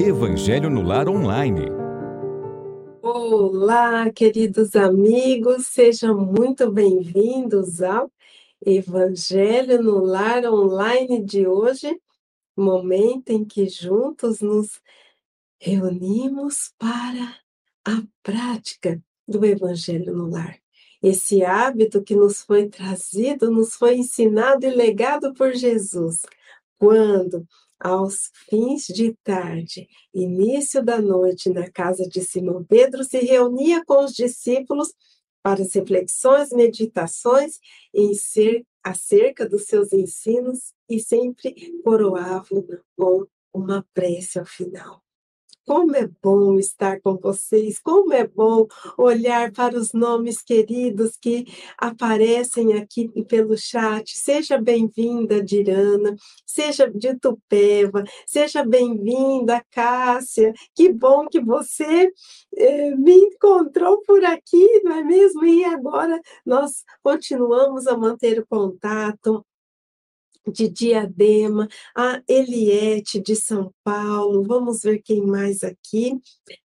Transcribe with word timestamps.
Evangelho 0.00 0.68
no 0.68 0.82
Lar 0.82 1.08
Online. 1.08 1.66
Olá, 3.00 4.10
queridos 4.10 4.74
amigos, 4.74 5.68
sejam 5.68 6.18
muito 6.18 6.70
bem-vindos 6.70 7.80
ao 7.80 8.10
Evangelho 8.64 9.82
no 9.82 10.04
Lar 10.04 10.44
Online 10.46 11.22
de 11.22 11.46
hoje, 11.46 12.00
momento 12.56 13.30
em 13.30 13.44
que 13.44 13.68
juntos 13.68 14.40
nos 14.40 14.80
reunimos 15.60 16.72
para 16.76 17.36
a 17.84 18.02
prática 18.22 19.00
do 19.28 19.44
Evangelho 19.44 20.14
no 20.14 20.28
Lar. 20.28 20.58
Esse 21.00 21.44
hábito 21.44 22.02
que 22.02 22.16
nos 22.16 22.42
foi 22.42 22.68
trazido, 22.68 23.50
nos 23.50 23.74
foi 23.74 23.96
ensinado 23.96 24.66
e 24.66 24.70
legado 24.70 25.32
por 25.34 25.52
Jesus, 25.52 26.22
quando 26.78 27.46
aos 27.80 28.30
fins 28.48 28.86
de 28.86 29.14
tarde, 29.22 29.88
início 30.12 30.82
da 30.82 31.00
noite, 31.00 31.50
na 31.50 31.70
casa 31.70 32.08
de 32.08 32.22
Simão 32.22 32.64
Pedro, 32.64 33.04
se 33.04 33.18
reunia 33.18 33.84
com 33.84 34.04
os 34.04 34.12
discípulos 34.12 34.92
para 35.42 35.62
as 35.62 35.74
reflexões, 35.74 36.50
meditações 36.50 37.58
em 37.92 38.14
ser, 38.14 38.64
acerca 38.82 39.48
dos 39.48 39.64
seus 39.64 39.92
ensinos 39.92 40.72
e 40.88 40.98
sempre 40.98 41.54
coroava 41.82 42.46
com 42.96 43.26
uma 43.52 43.86
prece 43.94 44.38
ao 44.38 44.46
final. 44.46 45.03
Como 45.66 45.96
é 45.96 46.06
bom 46.22 46.58
estar 46.58 47.00
com 47.00 47.16
vocês, 47.16 47.78
como 47.78 48.12
é 48.12 48.26
bom 48.26 48.66
olhar 48.98 49.50
para 49.50 49.78
os 49.78 49.94
nomes 49.94 50.42
queridos 50.42 51.16
que 51.16 51.46
aparecem 51.78 52.74
aqui 52.74 53.08
pelo 53.24 53.56
chat. 53.56 54.16
Seja 54.16 54.58
bem-vinda, 54.58 55.42
Dirana, 55.42 56.16
seja 56.44 56.90
de 56.90 57.18
Tupéva, 57.18 58.04
seja 58.26 58.62
bem-vinda, 58.62 59.64
Cássia. 59.70 60.52
Que 60.74 60.92
bom 60.92 61.26
que 61.28 61.40
você 61.40 62.10
eh, 62.56 62.94
me 62.96 63.14
encontrou 63.14 64.02
por 64.02 64.22
aqui, 64.22 64.82
não 64.84 64.92
é 64.96 65.02
mesmo? 65.02 65.46
E 65.46 65.64
agora 65.64 66.20
nós 66.44 66.84
continuamos 67.02 67.86
a 67.86 67.96
manter 67.96 68.38
o 68.38 68.46
contato 68.46 69.44
de 70.52 70.68
Diadema, 70.68 71.68
a 71.96 72.22
Eliette 72.28 73.20
de 73.20 73.34
São 73.34 73.72
Paulo, 73.82 74.42
vamos 74.44 74.82
ver 74.82 75.00
quem 75.02 75.22
mais 75.22 75.62
aqui, 75.62 76.18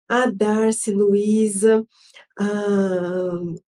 a 0.08 0.26
Darcy 0.30 0.92
Luiza, 0.92 1.86
a 2.38 2.46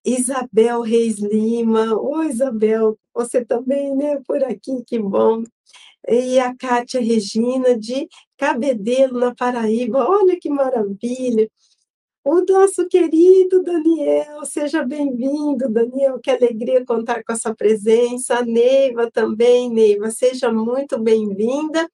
Isabel 0.04 0.80
Reis 0.80 1.18
Lima, 1.18 1.94
oi 2.00 2.28
Isabel, 2.28 2.98
você 3.14 3.44
também, 3.44 3.94
né, 3.94 4.20
por 4.26 4.42
aqui, 4.44 4.82
que 4.86 4.98
bom, 4.98 5.42
e 6.08 6.38
a 6.38 6.56
Kátia 6.56 7.00
Regina 7.00 7.78
de 7.78 8.08
Cabedelo, 8.38 9.18
na 9.18 9.34
Paraíba, 9.34 10.08
olha 10.08 10.38
que 10.40 10.48
maravilha, 10.48 11.50
o 12.24 12.44
nosso 12.44 12.86
querido 12.86 13.62
Daniel, 13.62 14.44
seja 14.44 14.84
bem-vindo, 14.84 15.68
Daniel, 15.70 16.20
que 16.20 16.30
alegria 16.30 16.84
contar 16.84 17.24
com 17.24 17.32
essa 17.32 17.54
presença. 17.54 18.38
A 18.38 18.44
Neiva 18.44 19.10
também, 19.10 19.70
Neiva, 19.70 20.10
seja 20.10 20.52
muito 20.52 20.98
bem-vinda. 20.98 21.90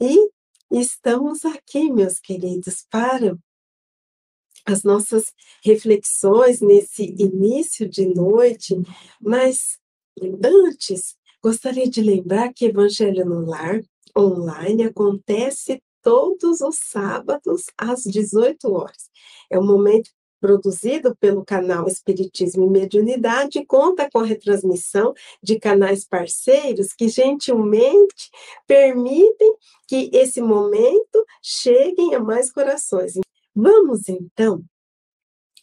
E 0.00 0.30
estamos 0.72 1.44
aqui, 1.44 1.90
meus 1.90 2.18
queridos, 2.18 2.84
para 2.90 3.38
as 4.66 4.82
nossas 4.82 5.32
reflexões 5.62 6.60
nesse 6.60 7.04
início 7.04 7.88
de 7.88 8.06
noite, 8.06 8.74
mas 9.20 9.78
antes, 10.44 11.16
gostaria 11.42 11.88
de 11.88 12.02
lembrar 12.02 12.52
que 12.52 12.66
Evangelho 12.66 13.24
no 13.24 13.46
Lar 13.46 13.80
online 14.16 14.84
acontece 14.84 15.80
todos 16.08 16.62
os 16.62 16.76
sábados 16.76 17.66
às 17.76 18.02
18 18.02 18.72
horas. 18.72 19.10
É 19.50 19.58
um 19.58 19.66
momento 19.66 20.10
produzido 20.40 21.14
pelo 21.16 21.44
canal 21.44 21.86
Espiritismo 21.86 22.64
e 22.64 22.70
Mediunidade, 22.70 23.62
conta 23.66 24.08
com 24.10 24.20
a 24.20 24.24
retransmissão 24.24 25.12
de 25.42 25.60
canais 25.60 26.06
parceiros 26.06 26.94
que 26.94 27.10
gentilmente 27.10 28.30
permitem 28.66 29.54
que 29.86 30.08
esse 30.14 30.40
momento 30.40 31.26
chegue 31.42 32.14
a 32.14 32.20
mais 32.20 32.50
corações. 32.50 33.12
Vamos 33.54 34.08
então 34.08 34.64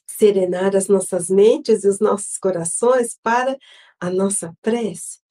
serenar 0.05 0.75
as 0.75 0.88
nossas 0.88 1.28
mentes 1.28 1.84
e 1.84 1.88
os 1.88 2.00
nossos 2.00 2.38
corações 2.38 3.17
para 3.23 3.57
a 4.00 4.11
nossa 4.11 4.55
prece 4.61 5.24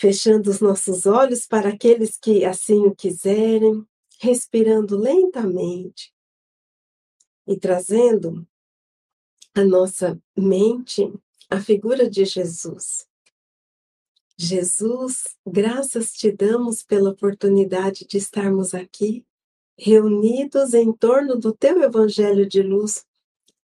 fechando 0.00 0.48
os 0.48 0.60
nossos 0.60 1.04
olhos 1.04 1.46
para 1.46 1.68
aqueles 1.68 2.16
que 2.16 2.42
assim 2.42 2.86
o 2.86 2.94
quiserem, 2.94 3.86
respirando 4.18 4.96
lentamente 4.96 6.10
e 7.46 7.54
trazendo 7.54 8.48
a 9.54 9.62
nossa 9.62 10.18
mente 10.34 11.12
a 11.50 11.60
figura 11.60 12.08
de 12.08 12.24
Jesus. 12.24 13.06
Jesus, 14.38 15.36
graças 15.46 16.14
te 16.14 16.32
damos 16.32 16.82
pela 16.82 17.10
oportunidade 17.10 18.06
de 18.06 18.16
estarmos 18.16 18.72
aqui, 18.72 19.22
reunidos 19.76 20.72
em 20.72 20.90
torno 20.94 21.36
do 21.36 21.52
teu 21.52 21.82
evangelho 21.82 22.48
de 22.48 22.62
luz, 22.62 23.06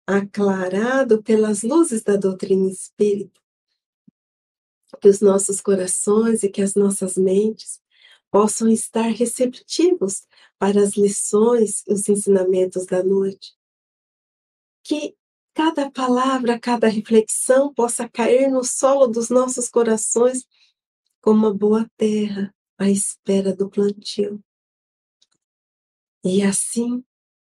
aclarado 0.05 1.23
pelas 1.23 1.63
luzes 1.63 2.03
da 2.03 2.17
doutrina 2.17 2.69
espírita 2.69 3.44
que 4.95 5.07
os 5.07 5.21
nossos 5.21 5.61
corações 5.61 6.43
e 6.43 6.49
que 6.49 6.61
as 6.61 6.75
nossas 6.75 7.15
mentes 7.15 7.79
possam 8.31 8.67
estar 8.67 9.07
receptivos 9.09 10.27
para 10.59 10.81
as 10.81 10.97
lições 10.97 11.83
e 11.87 11.93
os 11.93 12.09
ensinamentos 12.09 12.85
da 12.85 13.03
noite. 13.03 13.53
Que 14.83 15.15
cada 15.53 15.89
palavra, 15.89 16.59
cada 16.59 16.87
reflexão 16.87 17.73
possa 17.73 18.09
cair 18.09 18.49
no 18.49 18.63
solo 18.63 19.07
dos 19.07 19.29
nossos 19.29 19.69
corações 19.69 20.45
como 21.21 21.47
uma 21.47 21.53
boa 21.53 21.89
terra 21.97 22.53
à 22.77 22.89
espera 22.89 23.55
do 23.55 23.69
plantio. 23.69 24.43
E 26.23 26.43
assim 26.43 27.03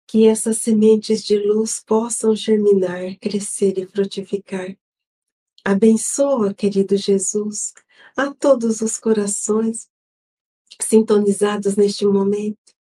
que 0.07 0.27
essas 0.27 0.59
sementes 0.59 1.23
de 1.23 1.37
luz 1.39 1.81
possam 1.83 2.35
germinar, 2.35 3.17
crescer 3.19 3.77
e 3.79 3.87
frutificar 3.87 4.77
Abençoa, 5.67 6.53
querido 6.53 6.95
Jesus, 6.95 7.73
a 8.15 8.31
todos 8.31 8.81
os 8.81 8.99
corações 8.99 9.89
sintonizados 10.79 11.75
neste 11.75 12.05
momento 12.05 12.75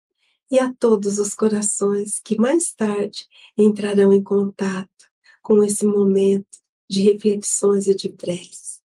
e 0.50 0.58
a 0.58 0.72
todos 0.72 1.18
os 1.18 1.34
corações 1.34 2.20
que 2.24 2.40
mais 2.40 2.72
tarde 2.72 3.28
entrarão 3.54 4.14
em 4.14 4.22
contato 4.22 5.10
com 5.42 5.62
esse 5.62 5.84
momento 5.84 6.58
de 6.88 7.02
reflexões 7.02 7.86
e 7.86 7.94
de 7.94 8.08
preces. 8.08 8.80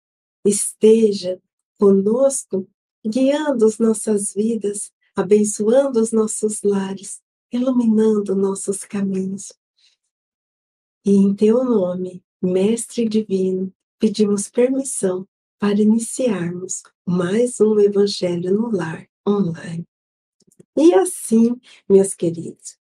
Esteja 0.44 1.40
conosco, 1.78 2.68
guiando 3.06 3.64
as 3.64 3.78
nossas 3.78 4.34
vidas, 4.34 4.90
abençoando 5.14 6.00
os 6.00 6.10
nossos 6.10 6.62
lares, 6.64 7.22
iluminando 7.52 8.34
nossos 8.34 8.82
caminhos. 8.82 9.52
E 11.04 11.12
em 11.12 11.32
teu 11.32 11.62
nome, 11.62 12.24
Mestre 12.42 13.08
Divino, 13.08 13.72
pedimos 13.98 14.48
permissão 14.48 15.26
para 15.58 15.80
iniciarmos 15.80 16.82
mais 17.06 17.60
um 17.60 17.78
Evangelho 17.80 18.52
no 18.54 18.70
Lar 18.70 19.08
online. 19.26 19.86
E 20.76 20.92
assim, 20.94 21.58
meus 21.88 22.14
queridos, 22.14 22.78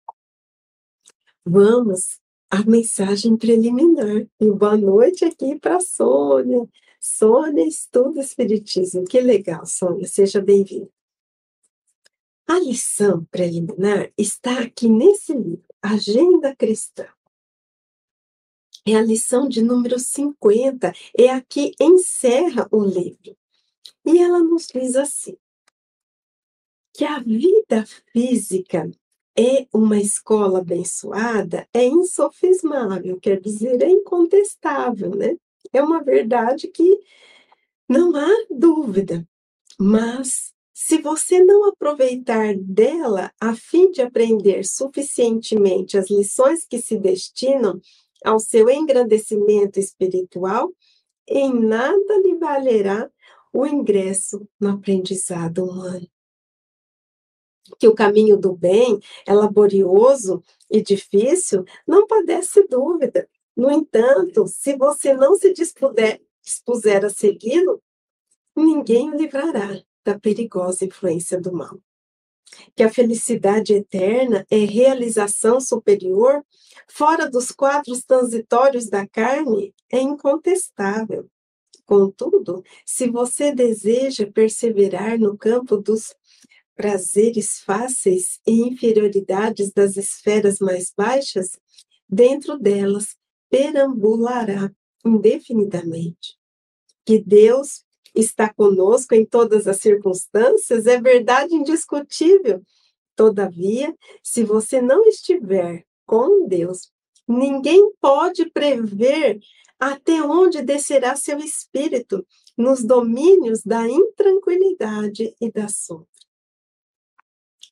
vamos 1.46 2.20
à 2.50 2.64
mensagem 2.64 3.36
preliminar. 3.36 4.28
E 4.40 4.52
boa 4.52 4.78
noite 4.78 5.26
aqui 5.26 5.60
para 5.60 5.80
Sônia. 5.80 6.68
Sônia 7.00 7.66
estuda 7.66 8.22
Espiritismo. 8.22 9.06
Que 9.06 9.20
legal, 9.20 9.66
Sônia, 9.66 10.08
seja 10.08 10.42
bem-vinda. 10.42 10.90
A 12.48 12.60
lição 12.60 13.26
preliminar 13.26 14.12
está 14.18 14.60
aqui 14.60 14.88
nesse 14.88 15.34
livro, 15.34 15.66
Agenda 15.82 16.56
Cristã 16.56 17.06
é 18.94 18.96
a 18.96 19.02
lição 19.02 19.48
de 19.48 19.62
número 19.62 20.00
50, 20.00 20.94
é 21.18 21.30
a 21.30 21.42
que 21.42 21.72
encerra 21.80 22.68
o 22.72 22.84
livro. 22.84 23.36
E 24.06 24.20
ela 24.20 24.40
nos 24.40 24.68
diz 24.68 24.96
assim: 24.96 25.38
que 26.94 27.06
a 27.06 27.20
vida 27.20 27.86
física 28.12 28.90
é 29.38 29.68
uma 29.74 29.98
escola 29.98 30.60
abençoada, 30.60 31.68
é 31.74 31.86
insofismável, 31.86 33.20
quer 33.20 33.40
dizer, 33.40 33.82
é 33.82 33.90
incontestável, 33.90 35.12
né? 35.12 35.38
É 35.72 35.82
uma 35.82 36.04
verdade 36.04 36.68
que 36.68 37.00
não 37.88 38.16
há 38.16 38.30
dúvida. 38.50 39.26
Mas 39.80 40.54
se 40.74 41.02
você 41.02 41.44
não 41.44 41.70
aproveitar 41.70 42.56
dela 42.56 43.32
a 43.40 43.56
fim 43.56 43.92
de 43.92 44.02
aprender 44.02 44.66
suficientemente 44.66 45.98
as 45.98 46.10
lições 46.10 46.66
que 46.66 46.80
se 46.80 46.98
destinam 46.98 47.80
ao 48.24 48.40
seu 48.40 48.70
engrandecimento 48.70 49.80
espiritual, 49.80 50.72
em 51.28 51.54
nada 51.54 52.18
lhe 52.24 52.36
valerá 52.38 53.10
o 53.54 53.66
ingresso 53.66 54.48
no 54.60 54.70
aprendizado 54.70 55.66
humano. 55.66 56.08
que 57.78 57.88
o 57.88 57.94
caminho 57.94 58.36
do 58.36 58.56
bem 58.56 59.00
é 59.28 59.34
laborioso 59.34 60.44
e 60.72 60.82
difícil, 60.82 61.64
não 61.86 62.08
padece 62.08 62.68
dúvida. 62.68 63.30
No 63.56 63.70
entanto, 63.70 64.48
se 64.48 64.76
você 64.76 65.14
não 65.14 65.36
se 65.36 65.54
dispuser, 65.54 66.20
dispuser 66.42 67.06
a 67.06 67.10
segui-lo, 67.10 67.82
ninguém 68.56 69.12
o 69.12 69.16
livrará 69.16 69.82
da 70.04 70.18
perigosa 70.18 70.86
influência 70.86 71.40
do 71.40 71.54
mal. 71.54 71.80
Que 72.76 72.84
a 72.84 72.92
felicidade 72.92 73.74
eterna 73.74 74.46
é 74.50 74.58
realização 74.58 75.60
superior, 75.60 76.44
fora 76.88 77.30
dos 77.30 77.52
quadros 77.52 78.04
transitórios 78.04 78.90
da 78.90 79.08
carne, 79.08 79.74
é 79.92 80.00
incontestável. 80.00 81.30
Contudo, 81.86 82.64
se 82.86 83.10
você 83.10 83.54
deseja 83.54 84.30
perseverar 84.32 85.20
no 85.20 85.38
campo 85.38 85.78
dos 85.78 86.16
prazeres 86.76 87.60
fáceis 87.60 88.40
e 88.48 88.62
inferioridades 88.62 89.74
das 89.74 89.98
esferas 89.98 90.60
mais 90.60 90.94
baixas, 90.96 91.60
dentro 92.08 92.58
delas 92.58 93.18
perambulará 93.50 94.72
indefinidamente. 95.06 96.38
Que 97.06 97.20
Deus 97.22 97.84
está 98.20 98.52
conosco 98.54 99.14
em 99.14 99.26
todas 99.26 99.68
as 99.68 99.78
circunstâncias 99.78 100.86
é 100.86 101.00
verdade 101.00 101.54
indiscutível. 101.54 102.62
Todavia, 103.16 103.96
se 104.24 104.44
você 104.44 104.82
não 104.82 105.06
estiver 105.06 105.86
com 106.06 106.48
Deus, 106.48 106.92
ninguém 107.28 107.92
pode 108.00 108.50
prever 108.50 109.40
até 109.80 110.22
onde 110.22 110.62
descerá 110.62 111.16
seu 111.16 111.38
espírito 111.38 112.26
nos 112.58 112.84
domínios 112.84 113.64
da 113.64 113.88
intranquilidade 113.88 115.34
e 115.40 115.52
da 115.52 115.70
sombra. 115.70 116.08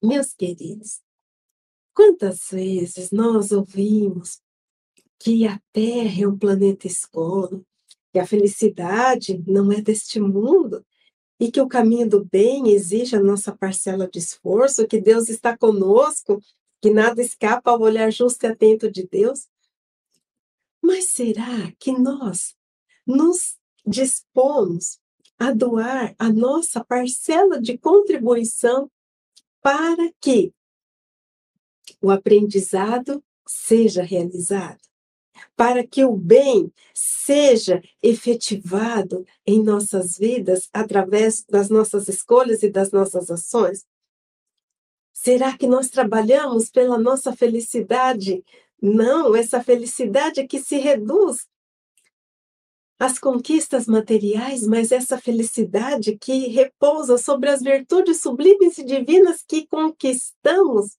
Meus 0.02 0.34
queridos, 0.34 1.02
quantas 1.94 2.48
vezes 2.52 3.12
nós 3.12 3.52
ouvimos 3.52 4.40
que 5.20 5.46
a 5.46 5.60
Terra 5.74 6.24
é 6.24 6.28
um 6.28 6.38
planeta 6.38 6.88
escuro, 6.88 7.66
que 8.18 8.20
a 8.20 8.26
felicidade 8.26 9.44
não 9.46 9.72
é 9.72 9.80
deste 9.80 10.20
mundo 10.20 10.84
e 11.40 11.52
que 11.52 11.62
o 11.62 11.68
caminho 11.68 12.10
do 12.10 12.26
bem 12.26 12.70
exige 12.70 13.16
a 13.16 13.22
nossa 13.22 13.56
parcela 13.56 14.10
de 14.10 14.18
esforço, 14.18 14.88
que 14.88 15.00
Deus 15.00 15.30
está 15.30 15.56
conosco, 15.56 16.42
que 16.82 16.90
nada 16.90 17.22
escapa 17.22 17.70
ao 17.70 17.80
olhar 17.80 18.12
justo 18.12 18.44
e 18.44 18.48
atento 18.48 18.92
de 18.92 19.08
Deus. 19.08 19.48
Mas 20.82 21.12
será 21.12 21.72
que 21.78 21.92
nós 21.92 22.56
nos 23.06 23.56
dispomos 23.86 25.00
a 25.38 25.52
doar 25.52 26.16
a 26.18 26.34
nossa 26.34 26.84
parcela 26.84 27.62
de 27.62 27.78
contribuição 27.78 28.90
para 29.62 30.12
que 30.20 30.52
o 32.02 32.10
aprendizado 32.10 33.24
seja 33.48 34.02
realizado, 34.02 34.82
para 35.56 35.86
que 35.86 36.04
o 36.06 36.16
bem 36.16 36.72
seja 36.94 37.82
efetivado 38.02 39.26
em 39.46 39.64
nossas 39.64 40.18
vidas 40.18 40.70
através 40.74 41.44
das 41.46 41.70
nossas 41.70 42.08
escolhas 42.08 42.64
e 42.64 42.70
das 42.70 42.92
nossas 42.92 43.30
ações? 43.30 43.86
Será 45.14 45.58
que 45.58 45.68
nós 45.68 45.90
trabalhamos 45.90 46.70
pela 46.70 46.98
nossa 46.98 47.36
felicidade? 47.36 48.44
Não, 48.82 49.36
essa 49.36 49.64
felicidade 49.64 50.46
que 50.48 50.60
se 50.60 50.78
reduz 50.78 51.48
as 53.00 53.20
conquistas 53.20 53.86
materiais, 53.86 54.66
mas 54.66 54.92
essa 54.92 55.20
felicidade 55.20 56.18
que 56.18 56.48
repousa 56.48 57.18
sobre 57.18 57.50
as 57.50 57.62
virtudes 57.62 58.22
sublimes 58.22 58.78
e 58.78 58.84
divinas 58.84 59.44
que 59.44 59.68
conquistamos 59.68 60.98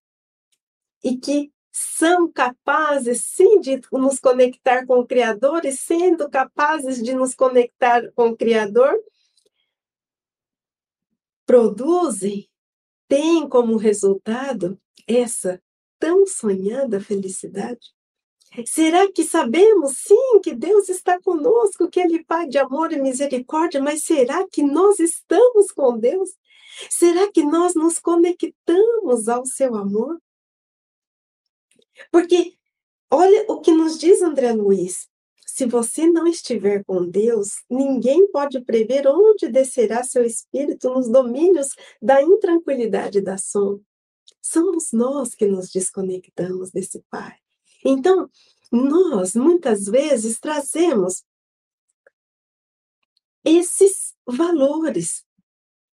e 1.03 1.17
que 1.17 1.51
são 1.79 2.31
capazes, 2.31 3.25
sim, 3.25 3.61
de 3.61 3.81
nos 3.93 4.19
conectar 4.19 4.85
com 4.85 4.99
o 4.99 5.07
Criador 5.07 5.65
e 5.65 5.71
sendo 5.71 6.29
capazes 6.29 7.01
de 7.01 7.15
nos 7.15 7.35
conectar 7.35 8.11
com 8.17 8.31
o 8.31 8.37
Criador, 8.37 8.93
produzem, 11.47 12.49
têm 13.07 13.49
como 13.49 13.77
resultado 13.77 14.79
essa 15.07 15.63
tão 16.01 16.27
sonhada 16.27 17.01
felicidade? 17.01 17.95
Será 18.67 19.11
que 19.13 19.23
sabemos 19.23 19.99
sim 19.99 20.41
que 20.43 20.55
Deus 20.55 20.89
está 20.89 21.21
conosco, 21.21 21.89
que 21.89 22.01
Ele 22.01 22.25
Pai 22.25 22.49
de 22.49 22.59
amor 22.59 22.93
e 22.93 23.01
misericórdia, 23.01 23.81
mas 23.81 24.03
será 24.03 24.47
que 24.49 24.63
nós 24.63 24.99
estamos 24.99 25.71
com 25.71 25.97
Deus? 25.97 26.31
Será 26.91 27.31
que 27.31 27.45
nós 27.45 27.75
nos 27.75 27.99
conectamos 27.99 29.29
ao 29.29 29.47
seu 29.47 29.77
amor? 29.77 30.19
Porque 32.11 32.55
olha 33.11 33.45
o 33.49 33.61
que 33.61 33.73
nos 33.73 33.99
diz 33.99 34.23
André 34.23 34.53
Luiz. 34.53 35.09
Se 35.47 35.67
você 35.67 36.07
não 36.07 36.27
estiver 36.27 36.85
com 36.85 37.05
Deus, 37.05 37.65
ninguém 37.69 38.31
pode 38.31 38.61
prever 38.61 39.09
onde 39.09 39.49
descerá 39.49 40.05
seu 40.05 40.25
espírito 40.25 40.91
nos 40.91 41.11
domínios 41.11 41.69
da 42.01 42.23
intranquilidade 42.23 43.21
da 43.21 43.37
sombra. 43.37 43.83
Somos 44.41 44.93
nós 44.93 45.35
que 45.35 45.47
nos 45.47 45.71
desconectamos 45.71 46.71
desse 46.71 47.03
Pai. 47.11 47.37
Então, 47.85 48.31
nós 48.71 49.35
muitas 49.35 49.87
vezes 49.87 50.39
trazemos 50.39 51.25
esses 53.45 54.15
valores. 54.27 55.25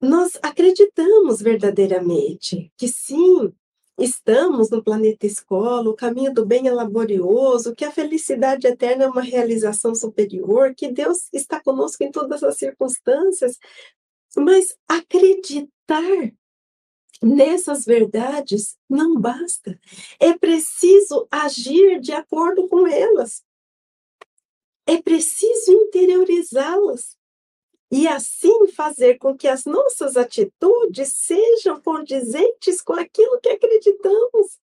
Nós 0.02 0.38
acreditamos 0.42 1.42
verdadeiramente 1.42 2.72
que 2.78 2.88
sim, 2.88 3.54
estamos 4.00 4.70
no 4.70 4.84
planeta 4.84 5.26
escola, 5.26 5.90
o 5.90 5.96
caminho 5.96 6.34
do 6.34 6.46
bem 6.46 6.68
é 6.68 6.72
laborioso, 6.72 7.76
que 7.76 7.86
a 7.86 7.92
felicidade 7.92 8.68
eterna 8.68 9.06
é 9.06 9.08
uma 9.08 9.22
realização 9.22 9.94
superior, 9.94 10.74
que 10.76 10.92
Deus 10.92 11.28
está 11.34 11.62
conosco 11.62 12.04
em 12.04 12.12
todas 12.12 12.44
as 12.44 12.58
circunstâncias. 12.58 13.58
Mas 14.36 14.76
acreditar 14.88 16.32
nessas 17.22 17.86
verdades 17.86 18.78
não 18.90 19.20
basta. 19.20 19.80
É 20.20 20.38
preciso 20.38 21.28
agir 21.30 22.00
de 22.00 22.14
acordo 22.14 22.68
com 22.68 22.88
elas. 22.88 23.44
É 24.86 25.02
preciso 25.02 25.72
interiorizá-las. 25.72 27.19
E 27.92 28.08
assim 28.08 28.68
fazer 28.68 29.18
com 29.18 29.36
que 29.36 29.48
as 29.48 29.66
nossas 29.66 30.16
atitudes 30.16 31.12
sejam 31.14 31.82
condizentes 31.82 32.82
com 32.82 32.94
aquilo 32.94 33.40
que 33.42 33.50
acreditamos. 33.50 34.60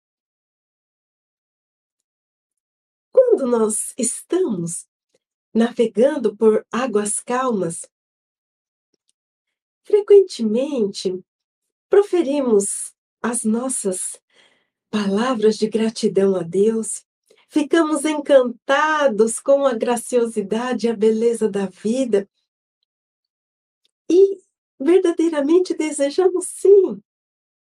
Quando 3.11 3.45
nós 3.45 3.93
estamos 3.95 4.87
navegando 5.53 6.35
por 6.35 6.65
águas 6.71 7.19
calmas, 7.19 7.81
frequentemente 9.83 11.23
proferimos 11.89 12.93
as 13.21 13.43
nossas 13.43 14.19
palavras 14.89 15.57
de 15.57 15.69
gratidão 15.69 16.35
a 16.35 16.41
Deus, 16.41 17.05
ficamos 17.47 18.03
encantados 18.03 19.39
com 19.39 19.65
a 19.65 19.73
graciosidade 19.73 20.87
e 20.87 20.89
a 20.89 20.95
beleza 20.95 21.47
da 21.49 21.67
vida 21.67 22.27
e 24.11 24.41
verdadeiramente 24.79 25.73
desejamos 25.73 26.47
sim 26.47 27.01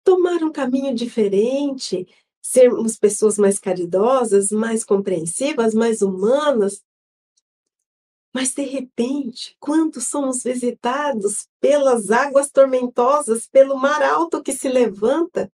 tomar 0.05 0.43
um 0.45 0.53
caminho 0.53 0.95
diferente, 0.95 2.07
sermos 2.43 2.99
pessoas 2.99 3.39
mais 3.39 3.59
caridosas, 3.59 4.51
mais 4.51 4.85
compreensivas, 4.85 5.73
mais 5.73 6.03
humanas, 6.03 6.85
mas, 8.35 8.53
de 8.53 8.65
repente, 8.65 9.57
quando 9.61 10.01
somos 10.01 10.43
visitados 10.43 11.47
pelas 11.61 12.11
águas 12.11 12.51
tormentosas, 12.51 13.47
pelo 13.47 13.77
mar 13.77 14.03
alto 14.03 14.43
que 14.43 14.53
se 14.53 14.69
levanta, 14.69 15.53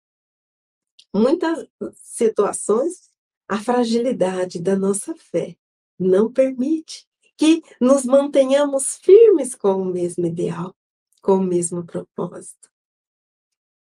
muitas 1.11 1.66
situações, 1.95 3.11
a 3.49 3.59
fragilidade 3.59 4.61
da 4.61 4.76
nossa 4.76 5.14
fé 5.14 5.57
não 5.99 6.31
permite 6.31 7.09
que 7.37 7.62
nos 7.81 8.05
mantenhamos 8.05 8.97
firmes 8.97 9.55
com 9.55 9.83
o 9.83 9.85
mesmo 9.85 10.26
ideal, 10.26 10.75
com 11.23 11.37
o 11.37 11.43
mesmo 11.43 11.85
propósito. 11.85 12.71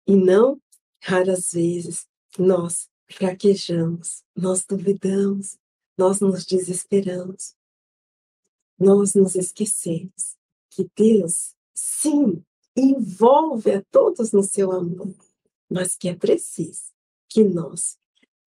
E 0.06 0.16
não, 0.16 0.61
raras 1.02 1.52
vezes, 1.52 2.06
nós 2.38 2.88
fraquejamos, 3.08 4.23
nós 4.37 4.64
duvidamos, 4.64 5.56
nós 5.96 6.20
nos 6.20 6.44
desesperamos 6.44 7.54
nós 8.78 9.14
nos 9.14 9.34
esquecemos 9.34 10.37
que 10.70 10.88
Deus, 10.96 11.54
sim, 11.75 12.44
envolve 12.76 13.70
a 13.70 13.82
todos 13.90 14.32
no 14.32 14.42
seu 14.42 14.73
amor, 14.73 15.14
mas 15.70 15.96
que 15.96 16.08
é 16.08 16.14
preciso 16.14 16.92
que 17.28 17.44
nós 17.44 17.96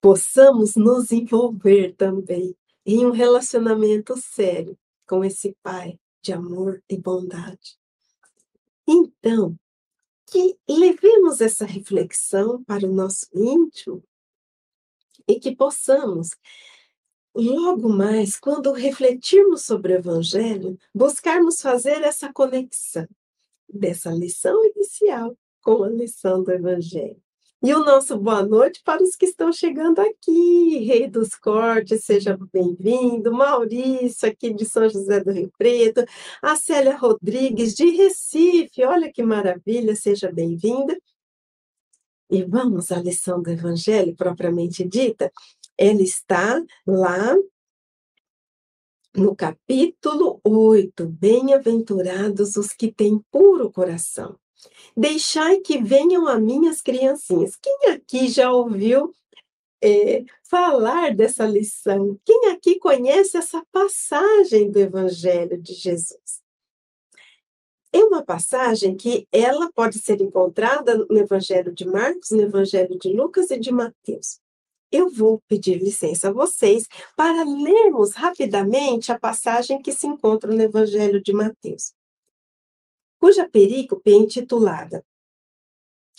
possamos 0.02 0.76
nos 0.76 1.12
envolver 1.12 1.96
também 1.96 2.56
em 2.86 3.06
um 3.06 3.12
relacionamento 3.12 4.18
sério 4.18 4.78
com 5.08 5.24
esse 5.24 5.56
Pai 5.64 6.00
de 6.22 6.34
amor 6.34 6.84
e 6.90 6.98
bondade. 6.98 7.78
Então, 8.88 9.58
que 10.26 10.58
levemos 10.68 11.40
essa 11.42 11.66
reflexão 11.66 12.64
para 12.64 12.86
o 12.86 12.94
nosso 12.94 13.28
íntimo 13.34 14.04
e 15.28 15.40
que 15.40 15.56
possamos, 15.56 16.30
logo 17.34 17.90
mais, 17.90 18.38
quando 18.38 18.72
refletirmos 18.72 19.64
sobre 19.64 19.94
o 19.94 19.98
Evangelho, 19.98 20.78
buscarmos 20.94 21.62
fazer 21.62 22.02
essa 22.02 22.32
conexão 22.32 23.08
dessa 23.68 24.12
lição 24.12 24.66
inicial 24.66 25.38
com 25.62 25.84
a 25.84 25.90
lição 25.90 26.44
do 26.44 26.52
Evangelho. 26.52 27.22
E 27.64 27.74
o 27.74 27.84
nosso 27.84 28.16
boa 28.20 28.44
noite 28.46 28.82
para 28.84 29.02
os 29.02 29.16
que 29.16 29.26
estão 29.26 29.52
chegando 29.52 30.00
aqui. 30.00 30.78
Rei 30.86 31.10
dos 31.10 31.34
Cortes, 31.34 32.04
seja 32.04 32.38
bem-vindo. 32.54 33.32
Maurício, 33.32 34.30
aqui 34.30 34.54
de 34.54 34.64
São 34.64 34.88
José 34.88 35.24
do 35.24 35.32
Rio 35.32 35.52
Preto. 35.58 36.06
A 36.40 36.56
Célia 36.56 36.96
Rodrigues, 36.96 37.74
de 37.74 37.90
Recife. 37.90 38.84
Olha 38.86 39.12
que 39.12 39.24
maravilha, 39.24 39.96
seja 39.96 40.32
bem-vinda. 40.32 40.96
E 42.30 42.44
vamos 42.44 42.92
à 42.92 43.02
lição 43.02 43.42
do 43.42 43.50
Evangelho 43.50 44.16
propriamente 44.16 44.88
dita. 44.88 45.32
Ela 45.76 46.04
está 46.04 46.64
lá 46.86 47.36
no 49.16 49.36
capítulo 49.36 50.40
8. 50.44 51.08
Bem-aventurados 51.08 52.56
os 52.56 52.68
que 52.68 52.92
têm 52.92 53.20
puro 53.32 53.72
coração 53.72 54.38
Deixai 55.00 55.60
que 55.60 55.78
venham 55.78 56.28
a 56.28 56.40
mim 56.40 56.68
as 56.68 56.82
criancinhas. 56.82 57.56
Quem 57.56 57.92
aqui 57.92 58.28
já 58.28 58.52
ouviu 58.52 59.14
é, 59.80 60.26
falar 60.42 61.16
dessa 61.16 61.46
lição? 61.46 62.20
Quem 62.26 62.50
aqui 62.50 62.80
conhece 62.80 63.38
essa 63.38 63.64
passagem 63.72 64.72
do 64.72 64.80
Evangelho 64.80 65.62
de 65.62 65.76
Jesus? 65.76 66.42
É 67.94 68.00
uma 68.00 68.24
passagem 68.24 68.98
que 68.98 69.28
ela 69.32 69.72
pode 69.72 70.00
ser 70.00 70.20
encontrada 70.20 70.98
no 70.98 71.20
Evangelho 71.20 71.72
de 71.72 71.86
Marcos, 71.86 72.32
no 72.32 72.42
Evangelho 72.42 72.98
de 72.98 73.14
Lucas 73.14 73.52
e 73.52 73.60
de 73.60 73.72
Mateus. 73.72 74.40
Eu 74.92 75.12
vou 75.12 75.40
pedir 75.48 75.76
licença 75.76 76.30
a 76.30 76.34
vocês 76.34 76.88
para 77.16 77.44
lermos 77.44 78.14
rapidamente 78.14 79.12
a 79.12 79.20
passagem 79.20 79.80
que 79.80 79.92
se 79.92 80.08
encontra 80.08 80.52
no 80.52 80.60
Evangelho 80.60 81.22
de 81.22 81.34
Mateus 81.34 81.94
cuja 83.20 83.48
perícope 83.48 84.12
é 84.12 84.16
intitulada 84.16 85.06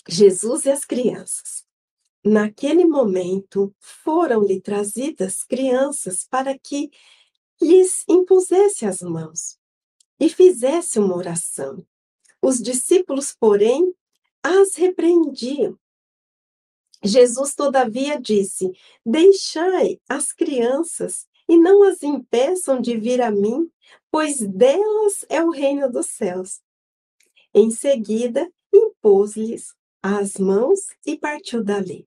Jesus 0.08 0.64
e 0.64 0.70
as 0.70 0.86
Crianças. 0.86 1.66
Naquele 2.24 2.84
momento, 2.86 3.74
foram-lhe 3.78 4.60
trazidas 4.60 5.44
crianças 5.44 6.24
para 6.24 6.58
que 6.58 6.90
lhes 7.60 8.04
impusesse 8.08 8.86
as 8.86 9.02
mãos 9.02 9.58
e 10.18 10.28
fizesse 10.28 10.98
uma 10.98 11.14
oração. 11.14 11.86
Os 12.40 12.58
discípulos, 12.58 13.34
porém, 13.38 13.94
as 14.42 14.74
repreendiam. 14.76 15.78
Jesus, 17.04 17.54
todavia, 17.54 18.20
disse: 18.20 18.72
Deixai 19.04 20.00
as 20.08 20.32
crianças 20.32 21.26
e 21.48 21.56
não 21.56 21.82
as 21.82 22.02
impeçam 22.02 22.80
de 22.80 22.96
vir 22.96 23.20
a 23.20 23.30
mim, 23.30 23.70
pois 24.10 24.38
delas 24.40 25.24
é 25.28 25.42
o 25.42 25.50
reino 25.50 25.90
dos 25.90 26.06
céus. 26.06 26.60
Em 27.60 27.72
seguida, 27.72 28.48
impôs-lhes 28.72 29.74
as 30.00 30.36
mãos 30.36 30.78
e 31.04 31.18
partiu 31.18 31.64
dali. 31.64 32.06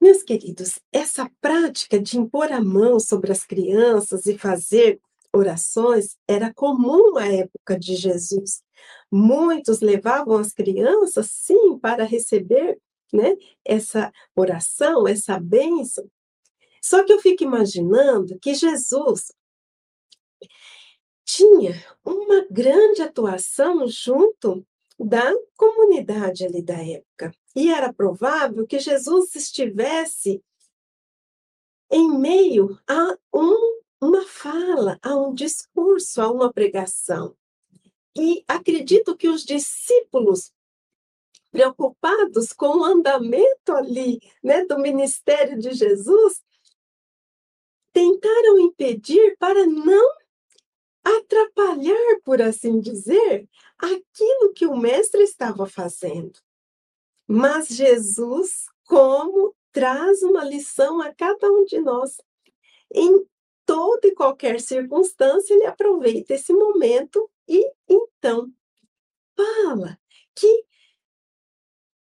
Meus 0.00 0.22
queridos, 0.22 0.78
essa 0.92 1.28
prática 1.40 1.98
de 1.98 2.16
impor 2.16 2.52
a 2.52 2.60
mão 2.60 3.00
sobre 3.00 3.32
as 3.32 3.44
crianças 3.44 4.26
e 4.26 4.38
fazer 4.38 5.00
orações 5.34 6.16
era 6.28 6.54
comum 6.54 7.16
à 7.16 7.26
época 7.26 7.76
de 7.76 7.96
Jesus. 7.96 8.62
Muitos 9.10 9.80
levavam 9.80 10.36
as 10.36 10.52
crianças, 10.52 11.28
sim, 11.28 11.76
para 11.80 12.04
receber 12.04 12.78
né, 13.12 13.36
essa 13.64 14.12
oração, 14.36 15.08
essa 15.08 15.40
bênção. 15.40 16.08
Só 16.80 17.04
que 17.04 17.12
eu 17.12 17.18
fico 17.18 17.42
imaginando 17.42 18.38
que 18.38 18.54
Jesus 18.54 19.32
tinha 21.24 21.84
uma 22.04 22.46
grande 22.50 23.02
atuação 23.02 23.86
junto 23.86 24.66
da 24.98 25.32
comunidade 25.56 26.44
ali 26.44 26.62
da 26.62 26.82
época. 26.82 27.32
E 27.54 27.70
era 27.70 27.92
provável 27.92 28.66
que 28.66 28.78
Jesus 28.78 29.34
estivesse 29.34 30.42
em 31.90 32.18
meio 32.18 32.78
a 32.86 33.16
um, 33.32 33.80
uma 34.00 34.26
fala, 34.26 34.98
a 35.02 35.14
um 35.14 35.32
discurso, 35.32 36.20
a 36.20 36.30
uma 36.30 36.52
pregação. 36.52 37.36
E 38.16 38.44
acredito 38.48 39.16
que 39.16 39.28
os 39.28 39.44
discípulos, 39.44 40.52
preocupados 41.50 42.52
com 42.52 42.78
o 42.78 42.84
andamento 42.84 43.72
ali 43.72 44.20
né, 44.42 44.64
do 44.66 44.78
ministério 44.78 45.58
de 45.58 45.72
Jesus, 45.72 46.42
tentaram 47.92 48.58
impedir 48.58 49.36
para 49.38 49.66
não 49.66 50.17
atrapalhar, 51.16 52.20
por 52.24 52.42
assim 52.42 52.80
dizer, 52.80 53.48
aquilo 53.78 54.52
que 54.54 54.66
o 54.66 54.76
mestre 54.76 55.22
estava 55.22 55.66
fazendo. 55.66 56.38
Mas 57.26 57.68
Jesus, 57.68 58.66
como 58.84 59.54
traz 59.72 60.22
uma 60.22 60.44
lição 60.44 61.00
a 61.00 61.14
cada 61.14 61.50
um 61.50 61.64
de 61.64 61.78
nós, 61.78 62.16
em 62.92 63.26
toda 63.64 64.08
e 64.08 64.14
qualquer 64.14 64.60
circunstância, 64.60 65.54
ele 65.54 65.66
aproveita 65.66 66.34
esse 66.34 66.52
momento 66.52 67.30
e 67.46 67.70
então 67.88 68.50
fala 69.36 69.98
que 70.34 70.64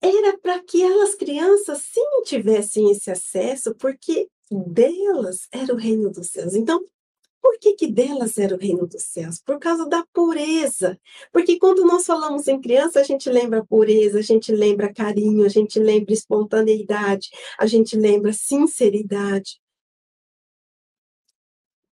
era 0.01 0.39
para 0.39 0.63
que 0.63 0.83
elas 0.83 1.15
crianças 1.15 1.83
sim 1.83 2.23
tivessem 2.25 2.91
esse 2.91 3.11
acesso, 3.11 3.75
porque 3.75 4.31
delas 4.51 5.49
era 5.51 5.75
o 5.75 5.77
reino 5.77 6.11
dos 6.11 6.29
céus. 6.29 6.55
Então, 6.55 6.85
por 7.47 7.61
que, 7.61 7.75
que 7.75 7.87
delas 7.87 8.39
era 8.39 8.57
o 8.57 8.59
reino 8.59 8.89
dos 8.89 9.05
céus? 9.05 9.41
Por 9.41 9.61
causa 9.61 9.89
da 9.89 10.05
pureza. 10.13 10.99
Porque 11.33 11.61
quando 11.61 11.85
nós 11.85 12.05
falamos 12.05 12.49
em 12.49 12.61
criança, 12.61 12.99
a 12.99 13.05
gente 13.05 13.31
lembra 13.31 13.65
pureza, 13.65 14.19
a 14.19 14.23
gente 14.23 14.51
lembra 14.51 14.93
carinho, 14.93 15.47
a 15.47 15.49
gente 15.49 15.79
lembra 15.79 16.13
espontaneidade, 16.13 17.31
a 17.57 17.65
gente 17.65 17.97
lembra 17.97 18.33
sinceridade. 18.33 19.61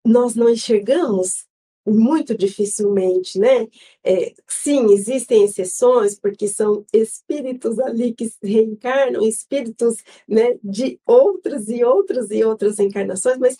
Nós 0.05 0.35
não 0.35 0.49
enxergamos 0.49 1.45
muito 1.85 2.33
dificilmente, 2.33 3.37
né? 3.37 3.67
É, 4.05 4.33
sim, 4.47 4.93
existem 4.93 5.43
exceções, 5.43 6.17
porque 6.17 6.47
são 6.47 6.85
espíritos 6.93 7.77
ali 7.77 8.13
que 8.13 8.31
reencarnam, 8.41 9.27
espíritos 9.27 9.97
né, 10.25 10.57
de 10.63 10.97
outras 11.05 11.67
e 11.67 11.83
outras 11.83 12.31
e 12.31 12.41
outras 12.41 12.79
encarnações, 12.79 13.37
mas 13.37 13.57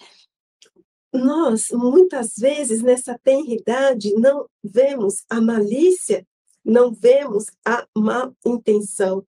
nós, 1.14 1.68
muitas 1.72 2.36
vezes, 2.38 2.82
nessa 2.82 3.20
tenridade, 3.24 4.14
não 4.16 4.48
vemos 4.64 5.24
a 5.30 5.42
malícia, 5.42 6.26
não 6.64 6.94
vemos 6.94 7.46
a 7.66 7.86
má 7.98 8.32
intenção. 8.46 9.26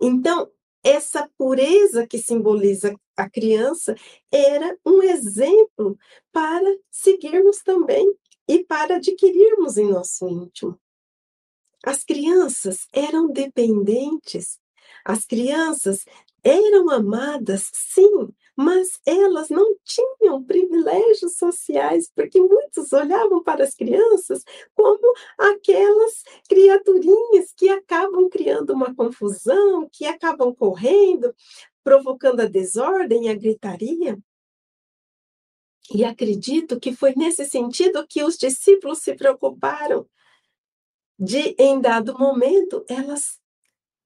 Então, 0.00 0.50
essa 0.82 1.30
pureza 1.38 2.06
que 2.06 2.18
simboliza 2.18 2.94
a 3.16 3.30
criança 3.30 3.94
era 4.30 4.76
um 4.84 5.00
exemplo 5.02 5.96
para 6.32 6.76
seguirmos 6.90 7.58
também 7.58 8.12
e 8.48 8.64
para 8.64 8.96
adquirirmos 8.96 9.76
em 9.76 9.88
nosso 9.88 10.28
íntimo. 10.28 10.78
As 11.84 12.04
crianças 12.04 12.86
eram 12.92 13.28
dependentes, 13.30 14.58
as 15.04 15.24
crianças 15.24 16.04
eram 16.42 16.90
amadas, 16.90 17.70
sim, 17.72 18.28
mas 18.56 19.00
elas 19.06 19.48
não 19.48 19.74
tinham 19.82 20.42
privilégios 20.42 21.36
sociais, 21.36 22.10
porque 22.14 22.40
muitos 22.40 22.92
olhavam 22.92 23.42
para 23.42 23.64
as 23.64 23.74
crianças 23.74 24.44
como 24.74 25.14
aquelas 25.38 26.22
criaturinhas 26.48 27.52
que 27.56 27.68
acabam 27.68 28.28
criando 28.28 28.70
uma 28.70 28.94
confusão, 28.94 29.88
que 29.90 30.04
acabam 30.04 30.54
correndo, 30.54 31.34
provocando 31.82 32.40
a 32.40 32.46
desordem 32.46 33.26
e 33.26 33.28
a 33.28 33.34
gritaria. 33.34 34.18
E 35.92 36.04
acredito 36.04 36.78
que 36.78 36.94
foi 36.94 37.14
nesse 37.14 37.44
sentido 37.44 38.06
que 38.06 38.22
os 38.22 38.36
discípulos 38.36 38.98
se 38.98 39.14
preocuparam 39.14 40.06
de, 41.18 41.54
em 41.58 41.80
dado 41.80 42.18
momento, 42.18 42.84
elas 42.88 43.40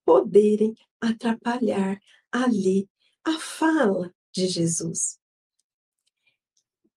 poderem 0.04 0.74
atrapalhar 1.00 2.00
ali 2.30 2.88
a 3.24 3.38
fala 3.38 4.14
de 4.40 4.48
Jesus. 4.48 5.18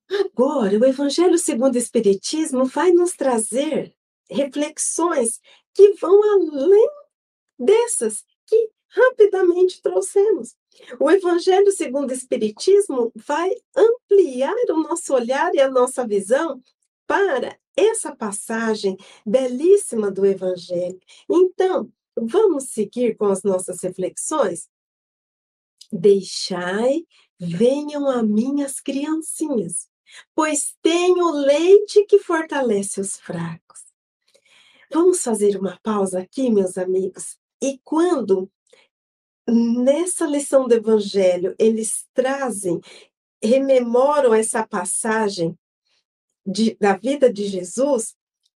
Agora, 0.09 0.77
o 0.77 0.85
Evangelho 0.85 1.37
segundo 1.37 1.75
o 1.75 1.77
Espiritismo 1.77 2.65
vai 2.65 2.91
nos 2.91 3.13
trazer 3.13 3.95
reflexões 4.29 5.39
que 5.73 5.93
vão 5.93 6.21
além 6.33 6.89
dessas 7.57 8.23
que 8.45 8.71
rapidamente 8.87 9.81
trouxemos. 9.81 10.55
O 10.99 11.09
Evangelho 11.11 11.71
segundo 11.71 12.09
o 12.09 12.13
Espiritismo 12.13 13.11
vai 13.15 13.51
ampliar 13.75 14.55
o 14.69 14.77
nosso 14.77 15.13
olhar 15.13 15.53
e 15.53 15.59
a 15.59 15.69
nossa 15.69 16.07
visão 16.07 16.61
para 17.05 17.57
essa 17.75 18.15
passagem 18.15 18.97
belíssima 19.25 20.11
do 20.11 20.25
Evangelho. 20.25 20.99
Então, 21.29 21.91
Vamos 22.21 22.69
seguir 22.69 23.15
com 23.15 23.25
as 23.25 23.43
nossas 23.43 23.81
reflexões? 23.81 24.69
Deixai, 25.91 27.05
venham 27.39 28.09
a 28.09 28.21
mim 28.21 28.61
as 28.61 28.79
criancinhas, 28.81 29.87
pois 30.35 30.75
tenho 30.81 31.31
leite 31.31 32.05
que 32.05 32.19
fortalece 32.19 32.99
os 32.99 33.17
fracos. 33.17 33.79
Vamos 34.91 35.23
fazer 35.23 35.57
uma 35.57 35.79
pausa 35.81 36.19
aqui, 36.19 36.49
meus 36.49 36.77
amigos, 36.77 37.37
e 37.61 37.79
quando 37.83 38.51
nessa 39.47 40.25
lição 40.25 40.67
do 40.67 40.73
Evangelho 40.73 41.55
eles 41.57 42.05
trazem, 42.13 42.81
rememoram 43.41 44.33
essa 44.33 44.65
passagem 44.67 45.57
de, 46.45 46.75
da 46.75 46.95
vida 46.95 47.31
de 47.31 47.47
Jesus, 47.47 48.15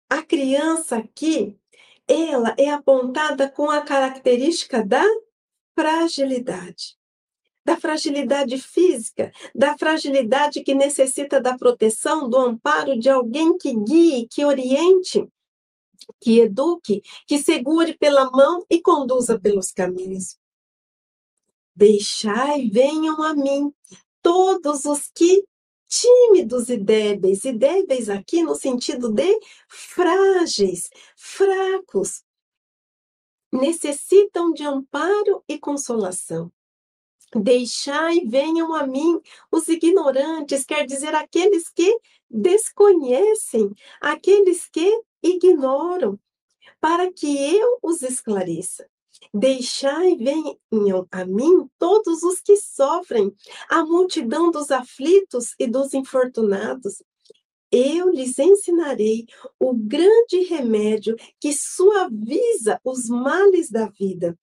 a 0.09 0.23
criança 0.23 0.97
aqui, 0.97 1.59
ela 2.09 2.55
é 2.59 2.71
apontada 2.71 3.49
com 3.51 3.71
a 3.71 3.81
característica 3.81 4.85
da 4.85 5.05
fragilidade. 5.75 6.99
Da 7.65 7.77
fragilidade 7.77 8.59
física, 8.59 9.33
da 9.55 9.79
fragilidade 9.79 10.63
que 10.63 10.75
necessita 10.75 11.41
da 11.41 11.57
proteção, 11.57 12.29
do 12.29 12.37
amparo 12.37 12.99
de 12.99 13.09
alguém 13.09 13.57
que 13.57 13.73
guie, 13.73 14.27
que 14.29 14.45
oriente, 14.45 15.29
que 16.21 16.41
eduque, 16.41 17.03
que 17.27 17.39
segure 17.39 17.97
pela 17.97 18.31
mão 18.31 18.65
e 18.69 18.81
conduza 18.81 19.39
pelos 19.39 19.71
caminhos. 19.71 20.37
Deixai, 21.75 22.69
venham 22.69 23.23
a 23.23 23.35
mim, 23.35 23.73
todos 24.21 24.85
os 24.85 25.09
que 25.15 25.45
tímidos 25.89 26.71
e 26.71 26.79
débeis, 26.79 27.45
e 27.45 27.53
débeis 27.53 28.09
aqui 28.09 28.43
no 28.43 28.55
sentido 28.55 29.11
de 29.13 29.39
frágeis, 29.69 30.89
fracos, 31.17 32.25
necessitam 33.53 34.53
de 34.53 34.65
amparo 34.65 35.45
e 35.47 35.59
consolação. 35.59 36.51
Deixai, 37.35 38.21
venham 38.27 38.75
a 38.75 38.87
mim 38.87 39.19
os 39.51 39.67
ignorantes, 39.69 40.65
quer 40.65 40.87
dizer, 40.87 41.15
aqueles 41.15 41.69
que 41.71 41.99
desconhecem, 42.31 43.71
aqueles 44.01 44.69
que 44.69 45.03
ignoram, 45.23 46.19
para 46.81 47.11
que 47.11 47.57
eu 47.57 47.79
os 47.83 48.03
esclareça. 48.03 48.87
Deixai 49.33 50.17
venham 50.17 51.07
a 51.11 51.25
mim 51.25 51.69
todos 51.79 52.23
os 52.23 52.41
que 52.41 52.57
sofrem, 52.57 53.35
a 53.69 53.85
multidão 53.85 54.51
dos 54.51 54.71
aflitos 54.71 55.55
e 55.59 55.67
dos 55.67 55.95
infortunados. 55.95 57.03
Eu 57.71 58.11
lhes 58.11 58.39
ensinarei 58.39 59.27
o 59.59 59.73
grande 59.73 60.41
remédio 60.45 61.17
que 61.41 61.53
suaviza 61.55 62.79
os 62.85 63.09
males 63.09 63.71
da 63.71 63.87
vida 63.89 64.39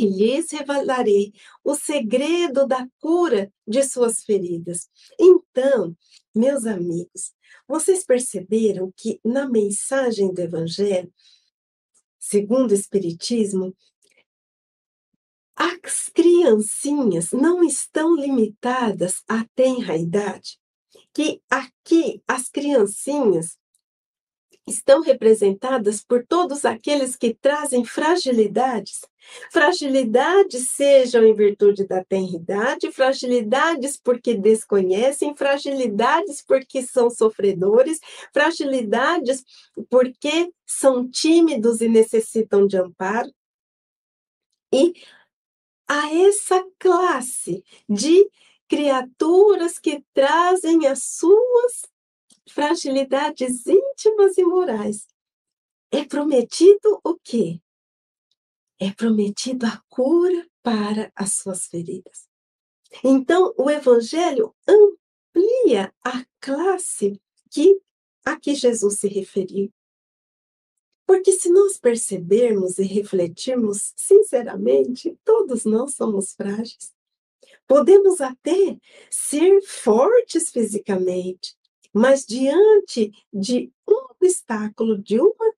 e 0.00 0.06
lhes 0.06 0.50
revelarei 0.50 1.30
o 1.62 1.74
segredo 1.74 2.66
da 2.66 2.88
cura 2.98 3.52
de 3.68 3.82
suas 3.82 4.24
feridas. 4.24 4.88
Então, 5.18 5.94
meus 6.34 6.64
amigos, 6.64 7.34
vocês 7.68 8.02
perceberam 8.02 8.90
que 8.96 9.20
na 9.22 9.46
mensagem 9.46 10.32
do 10.32 10.40
Evangelho, 10.40 11.12
segundo 12.18 12.70
o 12.70 12.74
Espiritismo, 12.74 13.76
as 15.54 16.08
criancinhas 16.08 17.32
não 17.32 17.62
estão 17.62 18.16
limitadas 18.16 19.22
à 19.28 19.44
tenra 19.54 19.98
idade, 19.98 20.58
que 21.12 21.42
aqui 21.50 22.22
as 22.26 22.48
criancinhas 22.48 23.58
estão 24.70 25.02
representadas 25.02 26.02
por 26.02 26.24
todos 26.26 26.64
aqueles 26.64 27.16
que 27.16 27.34
trazem 27.34 27.84
fragilidades. 27.84 29.02
Fragilidades 29.50 30.70
sejam 30.70 31.24
em 31.24 31.34
virtude 31.34 31.86
da 31.86 32.02
tenridade, 32.04 32.90
fragilidades 32.90 34.00
porque 34.02 34.34
desconhecem, 34.34 35.36
fragilidades 35.36 36.42
porque 36.42 36.82
são 36.82 37.10
sofredores, 37.10 38.00
fragilidades 38.32 39.44
porque 39.90 40.50
são 40.66 41.08
tímidos 41.08 41.80
e 41.80 41.88
necessitam 41.88 42.66
de 42.66 42.78
amparo. 42.78 43.30
E 44.72 44.94
a 45.88 46.14
essa 46.14 46.64
classe 46.78 47.64
de 47.88 48.30
criaturas 48.68 49.78
que 49.78 50.04
trazem 50.14 50.86
as 50.86 51.02
suas 51.02 51.90
fragilidades 52.50 53.66
íntimas 53.66 54.36
e 54.36 54.44
morais. 54.44 55.06
É 55.90 56.04
prometido 56.04 57.00
o 57.04 57.16
quê? 57.16 57.60
É 58.78 58.92
prometido 58.92 59.66
a 59.66 59.82
cura 59.88 60.48
para 60.62 61.12
as 61.14 61.34
suas 61.34 61.66
feridas. 61.66 62.28
Então, 63.04 63.54
o 63.56 63.70
evangelho 63.70 64.54
amplia 64.66 65.92
a 66.04 66.24
classe 66.40 67.20
que 67.50 67.80
a 68.24 68.38
que 68.38 68.54
Jesus 68.54 68.98
se 68.98 69.08
referiu. 69.08 69.72
Porque 71.06 71.32
se 71.32 71.50
nós 71.50 71.76
percebermos 71.76 72.78
e 72.78 72.84
refletirmos 72.84 73.92
sinceramente, 73.96 75.18
todos 75.24 75.64
nós 75.64 75.94
somos 75.94 76.34
frágeis. 76.34 76.94
Podemos 77.66 78.20
até 78.20 78.78
ser 79.10 79.60
fortes 79.62 80.50
fisicamente, 80.50 81.56
mas 81.92 82.24
diante 82.24 83.12
de 83.32 83.72
um 83.88 84.06
obstáculo, 84.10 84.98
de 84.98 85.20
uma 85.20 85.54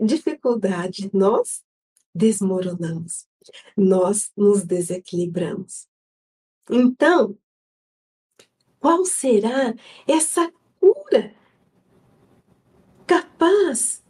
dificuldade, 0.00 1.10
nós 1.12 1.62
desmoronamos, 2.14 3.26
nós 3.76 4.30
nos 4.36 4.64
desequilibramos. 4.64 5.86
Então, 6.70 7.38
qual 8.78 9.04
será 9.04 9.74
essa 10.06 10.52
cura 10.80 11.34
capaz 13.06 14.04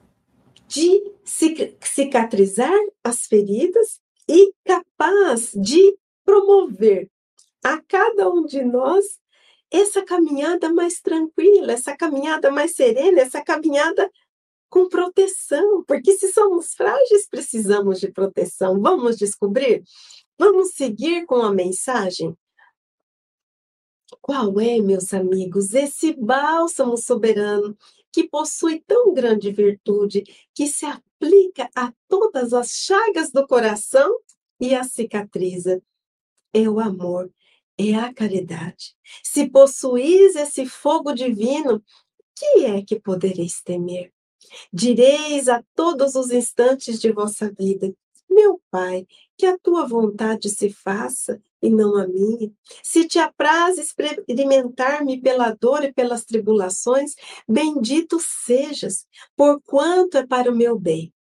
de 0.67 1.15
cicatrizar 1.25 2.79
as 3.03 3.27
feridas 3.27 4.01
e 4.29 4.53
capaz 4.65 5.53
de 5.53 5.97
promover 6.25 7.11
a 7.65 7.81
cada 7.81 8.29
um 8.31 8.45
de 8.45 8.63
nós 8.63 9.19
essa 9.71 10.05
caminhada 10.05 10.73
mais 10.73 11.01
tranquila, 11.01 11.73
essa 11.73 11.97
caminhada 11.97 12.51
mais 12.51 12.75
serena, 12.75 13.21
essa 13.21 13.43
caminhada 13.43 14.11
com 14.69 14.89
proteção, 14.89 15.85
porque 15.85 16.13
se 16.13 16.33
somos 16.33 16.75
frágeis, 16.75 17.27
precisamos 17.29 18.01
de 18.01 18.11
proteção. 18.11 18.81
Vamos 18.81 19.17
descobrir? 19.17 19.83
Vamos 20.39 20.73
seguir 20.73 21.25
com 21.27 21.37
a 21.37 21.53
mensagem? 21.53 22.37
Qual 24.21 24.59
é, 24.61 24.79
meus 24.81 25.13
amigos, 25.13 25.75
esse 25.75 26.15
bálsamo 26.15 26.97
soberano 26.97 27.77
que 28.13 28.29
possui 28.29 28.83
tão 28.87 29.13
grande 29.13 29.51
virtude 29.51 30.23
que 30.55 30.67
se 30.67 30.87
aplica 30.87 31.69
a 31.75 31.93
todas 32.09 32.53
as 32.53 32.71
chagas 32.71 33.31
do 33.31 33.47
coração 33.47 34.19
e 34.61 34.75
a 34.75 34.85
cicatriza? 34.85 35.83
É 36.53 36.69
o 36.69 36.81
amor 36.81 37.31
é 37.79 37.95
a 37.95 38.13
caridade. 38.13 38.97
Se 39.23 39.49
possuís 39.49 40.35
esse 40.35 40.67
fogo 40.67 41.13
divino, 41.13 41.83
que 42.35 42.65
é 42.65 42.83
que 42.83 42.99
podereis 42.99 43.63
temer? 43.63 44.13
Direis 44.73 45.49
a 45.49 45.63
todos 45.75 46.15
os 46.15 46.31
instantes 46.31 47.01
de 47.01 47.13
vossa 47.13 47.53
vida: 47.53 47.93
Meu 48.29 48.61
Pai, 48.71 49.07
que 49.37 49.47
a 49.47 49.59
tua 49.59 49.87
vontade 49.87 50.49
se 50.49 50.71
faça 50.71 51.41
e 51.63 51.71
não 51.71 51.97
a 51.97 52.07
minha. 52.07 52.51
Se 52.83 53.07
te 53.07 53.19
apraz 53.19 53.79
experimentar-me 53.79 55.21
pela 55.21 55.51
dor 55.53 55.85
e 55.85 55.93
pelas 55.93 56.25
tribulações, 56.25 57.15
bendito 57.49 58.19
sejas, 58.21 59.07
porquanto 59.37 60.19
é 60.19 60.27
para 60.27 60.51
o 60.51 60.57
meu 60.57 60.79
bem. 60.79 61.13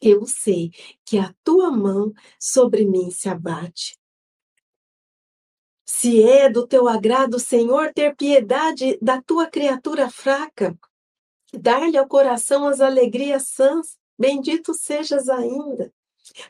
Eu 0.00 0.26
sei 0.26 0.70
que 1.04 1.18
a 1.18 1.34
tua 1.42 1.70
mão 1.70 2.12
sobre 2.38 2.84
mim 2.84 3.10
se 3.10 3.28
abate. 3.28 3.98
Se 5.98 6.22
é 6.22 6.50
do 6.50 6.66
teu 6.66 6.86
agrado, 6.88 7.40
Senhor, 7.40 7.90
ter 7.94 8.14
piedade 8.14 8.98
da 9.00 9.22
tua 9.22 9.46
criatura 9.46 10.10
fraca, 10.10 10.78
dar-lhe 11.54 11.96
ao 11.96 12.06
coração 12.06 12.68
as 12.68 12.82
alegrias 12.82 13.48
sãs, 13.48 13.96
bendito 14.18 14.74
sejas 14.74 15.26
ainda. 15.30 15.90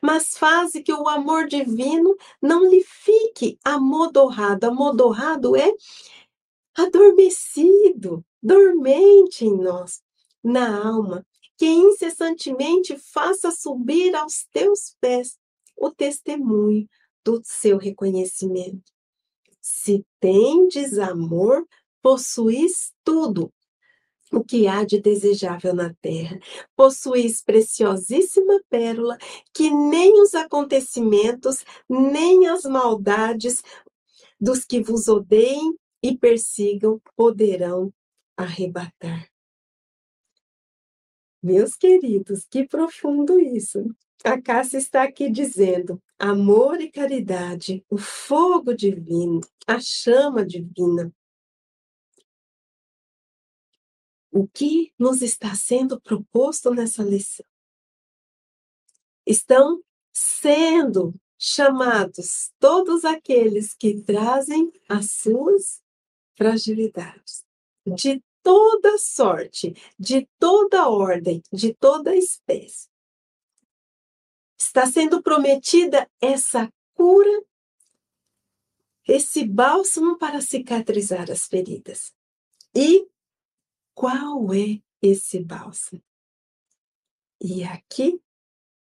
Mas 0.02 0.36
faze 0.36 0.82
que 0.82 0.92
o 0.92 1.06
amor 1.06 1.46
divino 1.46 2.16
não 2.42 2.68
lhe 2.68 2.82
fique 2.82 3.56
amodorrado. 3.64 4.66
Amodorrado 4.66 5.54
é 5.54 5.72
adormecido, 6.76 8.24
dormente 8.42 9.44
em 9.44 9.56
nós, 9.56 10.02
na 10.42 10.88
alma, 10.88 11.24
que 11.56 11.66
incessantemente 11.66 12.98
faça 12.98 13.52
subir 13.52 14.12
aos 14.16 14.44
teus 14.52 14.96
pés 15.00 15.38
o 15.76 15.88
testemunho 15.88 16.88
do 17.24 17.40
seu 17.44 17.78
reconhecimento. 17.78 18.95
Se 19.68 20.06
tendes 20.20 20.96
amor, 20.96 21.66
possuís 22.00 22.94
tudo. 23.02 23.52
o 24.32 24.44
que 24.44 24.68
há 24.68 24.84
de 24.84 25.00
desejável 25.00 25.74
na 25.74 25.92
terra. 25.94 26.38
Possuis 26.76 27.42
preciosíssima 27.42 28.60
pérola, 28.68 29.18
que 29.52 29.68
nem 29.70 30.20
os 30.22 30.34
acontecimentos, 30.34 31.64
nem 31.88 32.46
as 32.46 32.62
maldades 32.62 33.60
dos 34.40 34.64
que 34.64 34.80
vos 34.80 35.08
odeiem 35.08 35.76
e 36.00 36.16
persigam 36.16 37.00
poderão 37.16 37.92
arrebatar. 38.36 39.28
Meus 41.42 41.74
queridos, 41.74 42.46
que 42.48 42.66
profundo 42.68 43.40
isso. 43.40 43.84
A 44.26 44.42
Cássia 44.42 44.78
está 44.78 45.04
aqui 45.04 45.30
dizendo: 45.30 46.02
amor 46.18 46.80
e 46.80 46.90
caridade, 46.90 47.86
o 47.88 47.96
fogo 47.96 48.74
divino, 48.74 49.40
a 49.68 49.78
chama 49.78 50.44
divina, 50.44 51.14
o 54.32 54.48
que 54.48 54.92
nos 54.98 55.22
está 55.22 55.54
sendo 55.54 56.00
proposto 56.00 56.74
nessa 56.74 57.04
lição. 57.04 57.46
Estão 59.24 59.80
sendo 60.12 61.14
chamados 61.38 62.50
todos 62.58 63.04
aqueles 63.04 63.74
que 63.74 64.02
trazem 64.02 64.72
as 64.88 65.12
suas 65.12 65.80
fragilidades, 66.36 67.44
de 67.86 68.20
toda 68.42 68.98
sorte, 68.98 69.72
de 69.96 70.28
toda 70.36 70.88
ordem, 70.88 71.40
de 71.52 71.72
toda 71.72 72.16
espécie. 72.16 72.88
Está 74.76 74.86
sendo 74.86 75.22
prometida 75.22 76.06
essa 76.20 76.70
cura, 76.92 77.42
esse 79.08 79.42
bálsamo 79.42 80.18
para 80.18 80.42
cicatrizar 80.42 81.30
as 81.30 81.46
feridas. 81.46 82.12
E 82.74 83.08
qual 83.94 84.52
é 84.52 84.82
esse 85.00 85.42
bálsamo? 85.42 86.02
E 87.40 87.64
aqui, 87.64 88.20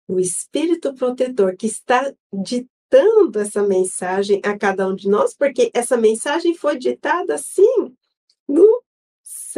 o 0.06 0.20
Espírito 0.20 0.92
Protetor 0.92 1.56
que 1.56 1.66
está 1.66 2.14
ditando 2.30 3.38
essa 3.40 3.62
mensagem 3.62 4.42
a 4.44 4.58
cada 4.58 4.86
um 4.86 4.94
de 4.94 5.08
nós, 5.08 5.34
porque 5.34 5.70
essa 5.72 5.96
mensagem 5.96 6.54
foi 6.54 6.76
ditada 6.76 7.38
sim 7.38 7.96
no 8.46 8.84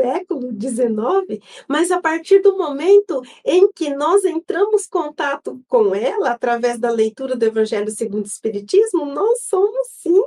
século 0.01 0.51
XIX, 0.53 1.43
mas 1.69 1.91
a 1.91 2.01
partir 2.01 2.41
do 2.41 2.57
momento 2.57 3.23
em 3.45 3.71
que 3.71 3.91
nós 3.91 4.25
entramos 4.25 4.87
em 4.87 4.89
contato 4.89 5.63
com 5.69 5.95
ela, 5.95 6.31
através 6.31 6.79
da 6.79 6.91
leitura 6.91 7.37
do 7.37 7.45
Evangelho 7.45 7.91
segundo 7.91 8.25
o 8.25 8.29
Espiritismo, 8.29 9.05
nós 9.05 9.43
somos 9.43 9.89
sim 9.91 10.23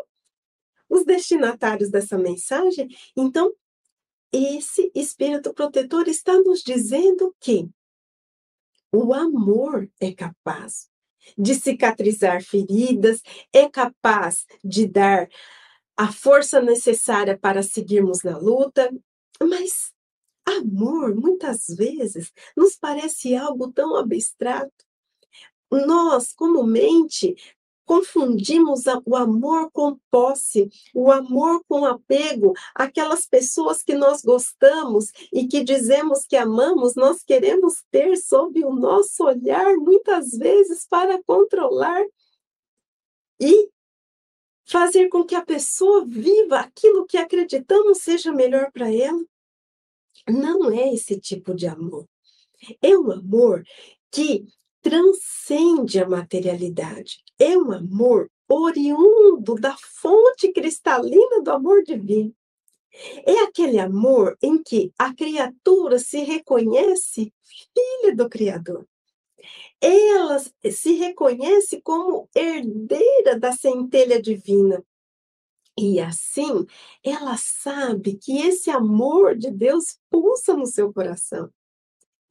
os 0.90 1.04
destinatários 1.04 1.90
dessa 1.90 2.18
mensagem. 2.18 2.88
Então, 3.18 3.52
esse 4.32 4.92
espírito 4.94 5.54
protetor 5.54 6.08
está 6.08 6.34
nos 6.40 6.62
dizendo 6.62 7.36
que 7.40 7.68
o 8.92 9.14
amor 9.14 9.90
é 10.00 10.12
capaz 10.12 10.88
de 11.38 11.56
cicatrizar 11.56 12.44
feridas, 12.44 13.22
é 13.52 13.68
capaz 13.70 14.46
de 14.64 14.88
dar 14.88 15.28
a 15.96 16.12
força 16.12 16.62
necessária 16.62 17.38
para 17.38 17.64
seguirmos 17.64 18.24
na 18.24 18.38
luta, 18.38 18.92
mas 19.42 19.94
amor, 20.46 21.16
muitas 21.16 21.68
vezes, 21.68 22.32
nos 22.56 22.76
parece 22.76 23.36
algo 23.36 23.72
tão 23.72 23.96
abstrato. 23.96 24.86
Nós, 25.72 26.34
comumente, 26.34 27.36
confundimos 27.86 28.84
o 29.06 29.16
amor 29.16 29.72
com 29.72 29.98
posse, 30.10 30.70
o 30.94 31.12
amor 31.12 31.64
com 31.68 31.86
apego, 31.86 32.54
aquelas 32.76 33.26
pessoas 33.26 33.84
que 33.84 33.94
nós 33.94 34.22
gostamos 34.22 35.12
e 35.32 35.48
que 35.48 35.64
dizemos 35.64 36.26
que 36.26 36.36
amamos, 36.36 36.96
nós 36.96 37.24
queremos 37.24 37.84
ter 37.92 38.16
sob 38.18 38.64
o 38.64 38.74
nosso 38.74 39.26
olhar, 39.26 39.76
muitas 39.78 40.32
vezes, 40.32 40.86
para 40.88 41.22
controlar 41.24 42.04
e 43.40 43.70
fazer 44.66 45.10
com 45.10 45.24
que 45.24 45.36
a 45.36 45.46
pessoa 45.46 46.06
viva 46.06 46.60
aquilo 46.60 47.06
que 47.06 47.18
acreditamos 47.18 48.00
seja 48.00 48.32
melhor 48.32 48.72
para 48.72 48.94
ela. 48.94 49.24
Não 50.28 50.72
é 50.72 50.94
esse 50.94 51.20
tipo 51.20 51.54
de 51.54 51.68
amor. 51.68 52.08
É 52.82 52.98
um 52.98 53.12
amor 53.12 53.64
que 54.12 54.46
transcende 54.82 56.00
a 56.00 56.08
materialidade. 56.08 57.24
É 57.40 57.58
um 57.58 57.72
amor 57.72 58.30
oriundo 58.48 59.56
da 59.56 59.76
fonte 59.78 60.52
cristalina 60.52 61.42
do 61.42 61.52
amor 61.52 61.84
divino. 61.84 62.34
É 63.26 63.40
aquele 63.40 63.80
amor 63.80 64.38
em 64.42 64.62
que 64.62 64.94
a 64.98 65.14
criatura 65.14 65.98
se 65.98 66.20
reconhece 66.20 67.34
filha 67.42 68.16
do 68.16 68.30
Criador. 68.30 68.88
Ela 69.82 70.40
se 70.72 70.94
reconhece 70.94 71.82
como 71.82 72.30
herdeira 72.36 73.40
da 73.40 73.52
centelha 73.52 74.22
divina. 74.22 74.84
E 75.78 76.00
assim, 76.00 76.66
ela 77.04 77.36
sabe 77.38 78.16
que 78.16 78.38
esse 78.38 78.70
amor 78.70 79.36
de 79.36 79.50
Deus 79.50 79.98
pulsa 80.10 80.54
no 80.54 80.68
seu 80.68 80.94
coração 80.94 81.52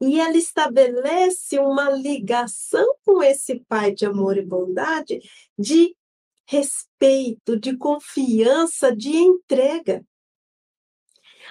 e 0.05 0.19
ela 0.19 0.37
estabelece 0.37 1.57
uma 1.59 1.89
ligação 1.89 2.85
com 3.05 3.23
esse 3.23 3.61
pai 3.61 3.93
de 3.93 4.05
amor 4.05 4.37
e 4.37 4.41
bondade, 4.41 5.21
de 5.57 5.95
respeito, 6.45 7.57
de 7.57 7.77
confiança, 7.77 8.93
de 8.93 9.15
entrega. 9.15 10.05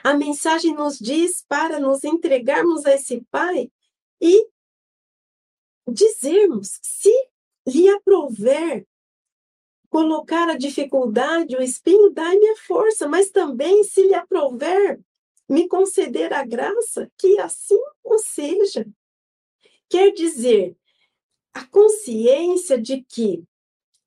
A 0.05 0.15
mensagem 0.15 0.75
nos 0.75 0.99
diz 0.99 1.45
para 1.49 1.81
nos 1.81 2.05
entregarmos 2.05 2.85
a 2.85 2.95
esse 2.95 3.25
pai 3.31 3.71
e 4.21 4.47
dizermos, 5.89 6.79
se 6.83 7.13
lhe 7.67 7.89
aprouver 7.89 8.87
colocar 9.89 10.49
a 10.49 10.57
dificuldade, 10.57 11.55
o 11.55 11.63
espinho, 11.63 12.11
dai-me 12.11 12.49
a 12.49 12.57
força, 12.57 13.07
mas 13.07 13.31
também, 13.31 13.85
se 13.85 14.03
lhe 14.03 14.15
aprouver 14.15 15.01
me 15.49 15.69
conceder 15.69 16.33
a 16.33 16.45
graça, 16.45 17.11
que 17.19 17.39
assim 17.39 17.79
o 18.03 18.19
seja. 18.19 18.87
Quer 19.91 20.11
dizer, 20.13 20.75
a 21.53 21.67
consciência 21.67 22.81
de 22.81 23.03
que 23.03 23.45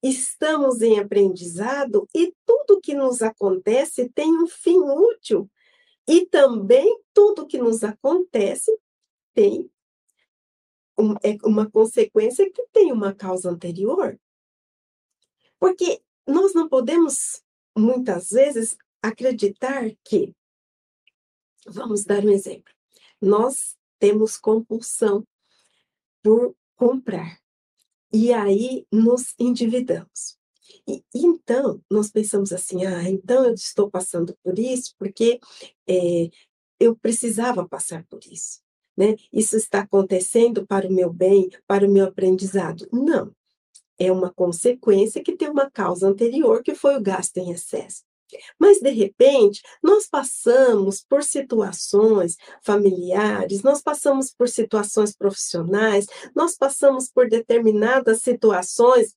estamos 0.01 0.81
em 0.81 0.99
aprendizado 0.99 2.07
e 2.15 2.33
tudo 2.45 2.81
que 2.81 2.95
nos 2.95 3.21
acontece 3.21 4.09
tem 4.09 4.31
um 4.31 4.47
fim 4.47 4.77
útil. 4.79 5.49
E 6.07 6.25
também 6.25 6.99
tudo 7.13 7.47
que 7.47 7.59
nos 7.59 7.83
acontece 7.83 8.75
tem 9.33 9.69
é 11.23 11.37
uma 11.43 11.69
consequência 11.69 12.49
que 12.51 12.65
tem 12.71 12.91
uma 12.91 13.13
causa 13.13 13.49
anterior. 13.49 14.19
Porque 15.59 16.01
nós 16.27 16.53
não 16.53 16.67
podemos, 16.67 17.41
muitas 17.77 18.29
vezes, 18.29 18.77
acreditar 19.01 19.89
que 20.03 20.33
Vamos 21.67 22.03
dar 22.03 22.23
um 22.23 22.29
exemplo. 22.29 22.71
Nós 23.19 23.75
temos 23.97 24.37
compulsão 24.37 25.25
por 26.23 26.55
comprar. 26.75 27.39
E 28.13 28.31
aí 28.31 28.85
nos 28.91 29.33
endividamos. 29.39 30.37
E, 30.87 31.03
então, 31.13 31.81
nós 31.89 32.11
pensamos 32.11 32.53
assim: 32.53 32.85
ah, 32.85 33.09
então 33.09 33.45
eu 33.45 33.53
estou 33.55 33.89
passando 33.89 34.37
por 34.43 34.59
isso 34.59 34.93
porque 34.97 35.39
é, 35.87 36.29
eu 36.79 36.95
precisava 36.95 37.67
passar 37.67 38.05
por 38.05 38.19
isso. 38.25 38.61
Né? 38.97 39.15
Isso 39.31 39.57
está 39.57 39.79
acontecendo 39.79 40.65
para 40.65 40.87
o 40.87 40.91
meu 40.91 41.11
bem, 41.11 41.49
para 41.67 41.85
o 41.85 41.91
meu 41.91 42.05
aprendizado. 42.05 42.87
Não. 42.91 43.31
É 43.97 44.11
uma 44.11 44.31
consequência 44.33 45.23
que 45.23 45.35
tem 45.35 45.49
uma 45.49 45.69
causa 45.69 46.07
anterior, 46.07 46.61
que 46.63 46.75
foi 46.75 46.95
o 46.95 47.01
gasto 47.01 47.37
em 47.37 47.51
excesso. 47.51 48.03
Mas, 48.59 48.79
de 48.79 48.89
repente, 48.89 49.61
nós 49.83 50.07
passamos 50.07 51.03
por 51.07 51.23
situações 51.23 52.35
familiares, 52.61 53.61
nós 53.61 53.81
passamos 53.81 54.33
por 54.33 54.49
situações 54.49 55.15
profissionais, 55.15 56.07
nós 56.35 56.57
passamos 56.57 57.09
por 57.09 57.29
determinadas 57.29 58.21
situações 58.21 59.15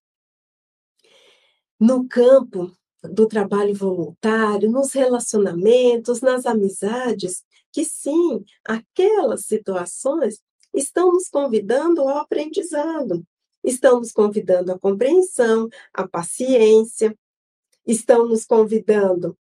no 1.80 2.06
campo 2.06 2.72
do 3.02 3.26
trabalho 3.26 3.74
voluntário, 3.74 4.70
nos 4.70 4.92
relacionamentos, 4.92 6.20
nas 6.20 6.46
amizades, 6.46 7.44
que 7.72 7.84
sim, 7.84 8.44
aquelas 8.64 9.44
situações 9.44 10.40
estão 10.72 11.12
nos 11.12 11.28
convidando 11.28 12.02
ao 12.02 12.18
aprendizado, 12.18 13.24
estão 13.64 13.98
nos 13.98 14.12
convidando 14.12 14.72
à 14.72 14.78
compreensão, 14.78 15.68
à 15.92 16.06
paciência, 16.06 17.16
estão 17.86 18.26
nos 18.28 18.44
convidando 18.44 19.36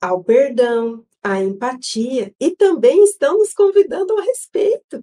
ao 0.00 0.22
perdão, 0.22 1.04
à 1.22 1.40
empatia. 1.40 2.34
E 2.38 2.54
também 2.54 3.02
estão 3.04 3.38
nos 3.38 3.54
convidando 3.54 4.12
ao 4.12 4.20
respeito, 4.20 5.02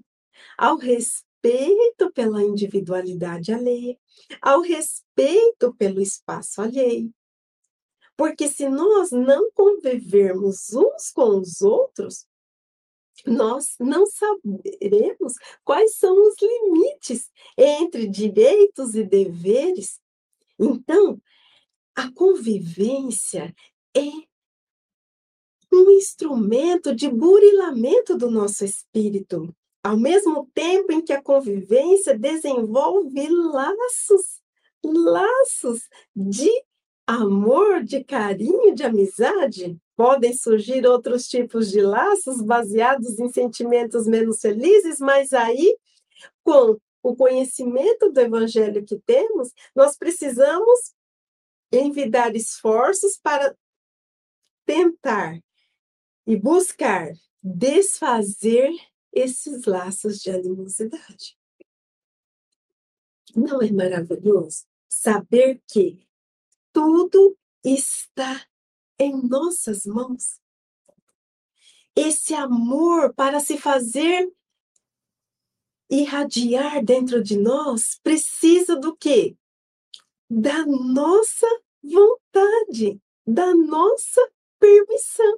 ao 0.58 0.78
respeito 0.78 2.12
pela 2.14 2.44
individualidade 2.44 3.52
alheia, 3.52 3.98
ao 4.42 4.62
respeito 4.62 5.74
pelo 5.76 6.02
espaço 6.02 6.62
alheio. 6.62 7.12
Porque 8.16 8.48
se 8.48 8.70
nós 8.70 9.10
não 9.12 9.50
convivermos 9.52 10.74
uns 10.74 11.12
com 11.12 11.40
os 11.40 11.62
outros, 11.62 12.28
nós 13.26 13.76
não 13.80 14.06
saberemos 14.06 15.34
quais 15.64 15.96
são 15.96 16.16
os 16.28 16.36
limites 16.42 17.30
entre 17.58 18.08
direitos 18.08 18.96
e 18.96 19.04
deveres. 19.04 20.00
Então, 20.60 21.20
a 21.96 22.12
convivência 22.12 23.54
é 23.96 24.10
um 25.74 25.90
instrumento 25.92 26.94
de 26.94 27.10
burilamento 27.10 28.18
do 28.18 28.30
nosso 28.30 28.66
espírito, 28.66 29.56
ao 29.84 29.98
mesmo 29.98 30.50
tempo 30.54 30.92
em 30.92 31.02
que 31.02 31.14
a 31.14 31.22
convivência 31.22 32.18
desenvolve 32.18 33.28
laços, 33.30 34.42
laços 34.84 35.88
de 36.16 36.50
amor, 37.08 37.84
de 37.84 38.04
carinho, 38.04 38.76
de 38.76 38.84
amizade, 38.84 39.78
podem 40.02 40.34
surgir 40.34 40.84
outros 40.88 41.28
tipos 41.28 41.70
de 41.70 41.80
laços 41.80 42.42
baseados 42.42 43.20
em 43.20 43.32
sentimentos 43.32 44.08
menos 44.08 44.42
felizes, 44.42 44.98
mas 45.00 45.32
aí, 45.32 45.78
com 46.44 46.76
o 47.04 47.16
conhecimento 47.16 48.12
do 48.12 48.20
evangelho 48.20 48.84
que 48.84 48.98
temos, 48.98 49.54
nós 49.76 49.96
precisamos 49.96 50.96
envidar 51.72 52.36
esforços 52.36 53.16
para 53.22 53.56
tentar 54.66 55.40
e 56.26 56.36
buscar 56.36 57.14
desfazer 57.44 58.72
esses 59.14 59.66
laços 59.66 60.20
de 60.20 60.32
animosidade. 60.32 61.38
Não 63.36 63.62
é 63.62 63.72
maravilhoso 63.72 64.66
saber 64.90 65.62
que 65.68 66.08
tudo 66.74 67.38
está 67.64 68.44
em 69.02 69.28
nossas 69.28 69.84
mãos. 69.84 70.40
Esse 71.96 72.36
amor 72.36 73.14
para 73.16 73.40
se 73.40 73.58
fazer 73.58 74.32
irradiar 75.90 76.86
dentro 76.86 77.24
de 77.24 77.36
nós 77.36 78.00
precisa 78.04 78.76
do 78.76 78.96
quê? 78.96 79.36
Da 80.30 80.66
nossa 80.68 81.48
vontade, 81.84 83.02
da 83.26 83.56
nossa 83.56 84.22
permissão. 84.60 85.38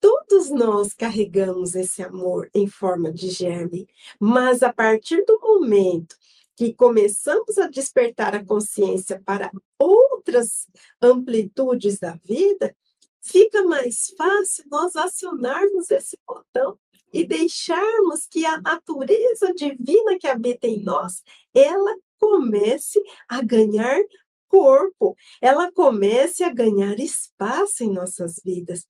Todos 0.00 0.50
nós 0.50 0.92
carregamos 0.92 1.76
esse 1.76 2.02
amor 2.02 2.50
em 2.52 2.66
forma 2.66 3.12
de 3.12 3.30
germe, 3.30 3.88
mas 4.20 4.62
a 4.62 4.72
partir 4.72 5.24
do 5.24 5.38
momento 5.40 6.16
que 6.56 6.72
começamos 6.72 7.58
a 7.58 7.68
despertar 7.68 8.34
a 8.34 8.44
consciência 8.44 9.22
para 9.24 9.50
outras 9.78 10.66
amplitudes 11.00 11.98
da 11.98 12.18
vida, 12.24 12.74
fica 13.20 13.62
mais 13.62 14.12
fácil 14.16 14.64
nós 14.70 14.96
acionarmos 14.96 15.90
esse 15.90 16.18
botão 16.26 16.78
e 17.12 17.24
deixarmos 17.26 18.26
que 18.26 18.44
a 18.46 18.60
natureza 18.60 19.52
divina 19.54 20.18
que 20.18 20.26
habita 20.26 20.66
em 20.66 20.82
nós, 20.82 21.22
ela 21.54 21.94
comece 22.18 23.00
a 23.28 23.42
ganhar 23.42 24.00
corpo, 24.48 25.14
ela 25.40 25.70
comece 25.72 26.42
a 26.42 26.52
ganhar 26.52 26.98
espaço 26.98 27.84
em 27.84 27.92
nossas 27.92 28.40
vidas. 28.42 28.86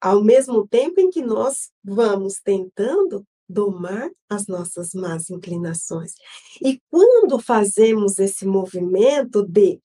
Ao 0.00 0.22
mesmo 0.22 0.66
tempo 0.66 1.00
em 1.00 1.10
que 1.10 1.22
nós 1.22 1.70
vamos 1.82 2.40
tentando 2.40 3.26
domar 3.48 4.10
as 4.28 4.46
nossas 4.46 4.94
más 4.94 5.30
inclinações. 5.30 6.14
E 6.60 6.80
quando 6.90 7.38
fazemos 7.38 8.18
esse 8.18 8.46
movimento 8.46 9.42
de 9.42 9.80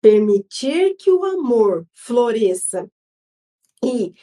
permitir 0.00 0.96
que 0.96 1.10
o 1.10 1.24
amor 1.24 1.86
floresça 1.94 2.90
e 3.84 4.14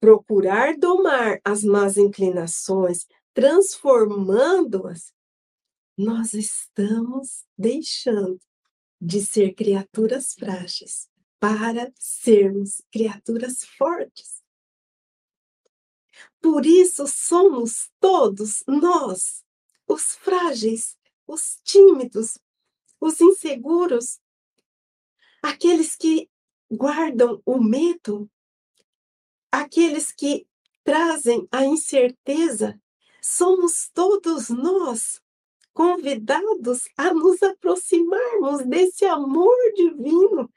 procurar 0.00 0.76
domar 0.76 1.40
as 1.44 1.62
más 1.62 1.96
inclinações, 1.96 3.06
transformando-as, 3.34 5.12
nós 5.96 6.34
estamos 6.34 7.44
deixando 7.56 8.40
de 9.00 9.20
ser 9.20 9.54
criaturas 9.54 10.34
frágeis 10.34 11.08
para 11.38 11.92
sermos 11.98 12.82
criaturas 12.90 13.64
fortes. 13.76 14.35
Por 16.46 16.64
isso 16.64 17.08
somos 17.08 17.90
todos 17.98 18.62
nós, 18.68 19.44
os 19.84 20.14
frágeis, 20.14 20.96
os 21.26 21.60
tímidos, 21.64 22.38
os 23.00 23.20
inseguros, 23.20 24.20
aqueles 25.42 25.96
que 25.96 26.30
guardam 26.70 27.42
o 27.44 27.60
medo, 27.60 28.30
aqueles 29.50 30.12
que 30.12 30.46
trazem 30.84 31.48
a 31.50 31.64
incerteza, 31.64 32.80
somos 33.20 33.90
todos 33.92 34.48
nós 34.48 35.20
convidados 35.74 36.88
a 36.96 37.12
nos 37.12 37.42
aproximarmos 37.42 38.64
desse 38.64 39.04
amor 39.04 39.56
divino 39.74 40.48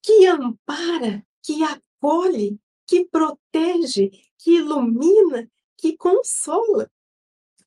que 0.00 0.24
ampara, 0.24 1.26
que 1.42 1.64
acolhe, 1.64 2.60
que 2.86 3.04
protege, 3.06 4.12
que 4.46 4.58
ilumina, 4.58 5.50
que 5.76 5.96
consola. 5.96 6.88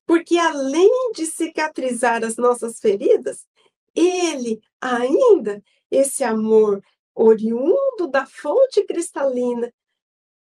Porque 0.06 0.38
além 0.38 1.12
de 1.12 1.26
cicatrizar 1.26 2.24
as 2.24 2.38
nossas 2.38 2.80
feridas, 2.80 3.46
ele 3.94 4.62
ainda, 4.80 5.62
esse 5.90 6.24
amor 6.24 6.82
oriundo 7.14 8.08
da 8.10 8.24
fonte 8.24 8.82
cristalina 8.86 9.70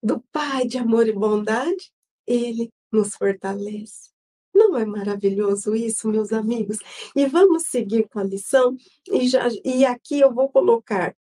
do 0.02 0.20
Pai 0.30 0.66
de 0.66 0.76
amor 0.76 1.08
e 1.08 1.12
bondade, 1.12 1.90
ele 2.26 2.70
nos 2.92 3.14
fortalece. 3.16 4.10
Não 4.54 4.76
é 4.76 4.84
maravilhoso 4.84 5.74
isso, 5.74 6.08
meus 6.08 6.30
amigos? 6.30 6.76
E 7.16 7.24
vamos 7.24 7.68
seguir 7.68 8.06
com 8.06 8.18
a 8.18 8.24
lição, 8.24 8.76
e, 9.10 9.26
já, 9.26 9.48
e 9.64 9.86
aqui 9.86 10.20
eu 10.20 10.30
vou 10.34 10.50
colocar 10.50 11.16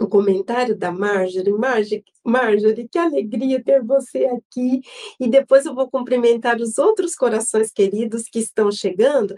o 0.00 0.08
comentário 0.08 0.76
da 0.76 0.90
Marjorie. 0.90 1.52
Marjorie. 1.52 2.04
Marjorie, 2.24 2.88
que 2.88 2.98
alegria 2.98 3.62
ter 3.62 3.82
você 3.82 4.26
aqui. 4.26 4.80
E 5.18 5.28
depois 5.28 5.66
eu 5.66 5.74
vou 5.74 5.90
cumprimentar 5.90 6.60
os 6.60 6.78
outros 6.78 7.14
corações 7.14 7.72
queridos 7.72 8.24
que 8.24 8.38
estão 8.38 8.70
chegando. 8.70 9.34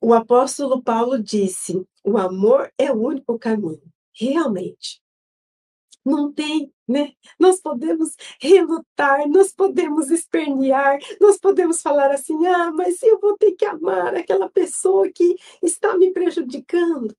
O 0.00 0.14
apóstolo 0.14 0.82
Paulo 0.82 1.22
disse: 1.22 1.84
o 2.04 2.16
amor 2.16 2.72
é 2.78 2.90
o 2.92 2.96
único 2.96 3.38
caminho. 3.38 3.82
Realmente. 4.12 5.00
Não 6.04 6.32
tem, 6.32 6.72
né? 6.88 7.12
Nós 7.38 7.60
podemos 7.60 8.14
relutar, 8.40 9.28
nós 9.28 9.52
podemos 9.52 10.10
espernear, 10.10 10.98
nós 11.20 11.38
podemos 11.38 11.82
falar 11.82 12.10
assim: 12.12 12.46
ah, 12.46 12.72
mas 12.72 13.02
eu 13.02 13.18
vou 13.20 13.36
ter 13.36 13.52
que 13.52 13.64
amar 13.66 14.14
aquela 14.14 14.48
pessoa 14.48 15.10
que 15.10 15.36
está 15.62 15.96
me 15.98 16.12
prejudicando. 16.12 17.14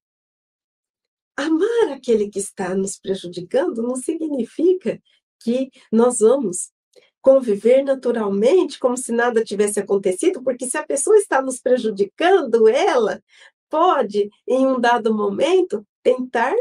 Amar 1.40 1.94
aquele 1.94 2.30
que 2.30 2.38
está 2.38 2.76
nos 2.76 3.00
prejudicando 3.00 3.82
não 3.82 3.96
significa 3.96 5.02
que 5.40 5.72
nós 5.90 6.20
vamos 6.20 6.70
conviver 7.22 7.82
naturalmente 7.82 8.78
como 8.78 8.98
se 8.98 9.14
nada 9.14 9.42
tivesse 9.42 9.80
acontecido, 9.80 10.44
porque 10.44 10.66
se 10.66 10.78
a 10.78 10.86
pessoa 10.86 11.16
está 11.16 11.42
nos 11.42 11.62
prejudicando, 11.62 12.68
ela 12.68 13.24
pode, 13.70 14.30
em 14.46 14.68
um 14.68 14.82
dado 14.82 15.16
momento, 15.16 15.88
tentar 16.04 16.54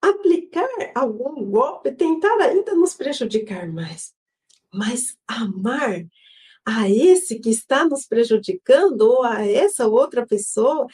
aplicar 0.00 0.68
algum 0.94 1.44
golpe, 1.50 1.90
tentar 1.90 2.36
ainda 2.40 2.72
nos 2.72 2.94
prejudicar 2.94 3.68
mais. 3.72 4.14
Mas 4.72 5.16
amar 5.26 6.06
a 6.64 6.88
esse 6.88 7.40
que 7.40 7.50
está 7.50 7.84
nos 7.84 8.06
prejudicando 8.06 9.02
ou 9.02 9.24
a 9.24 9.44
essa 9.44 9.88
outra 9.88 10.24
pessoa 10.24 10.86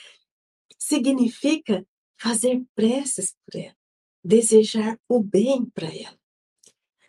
significa 0.79 1.85
fazer 2.21 2.63
preces 2.75 3.35
por 3.45 3.59
ela, 3.59 3.77
desejar 4.23 4.99
o 5.09 5.23
bem 5.23 5.65
para 5.65 5.89
ela. 5.89 6.19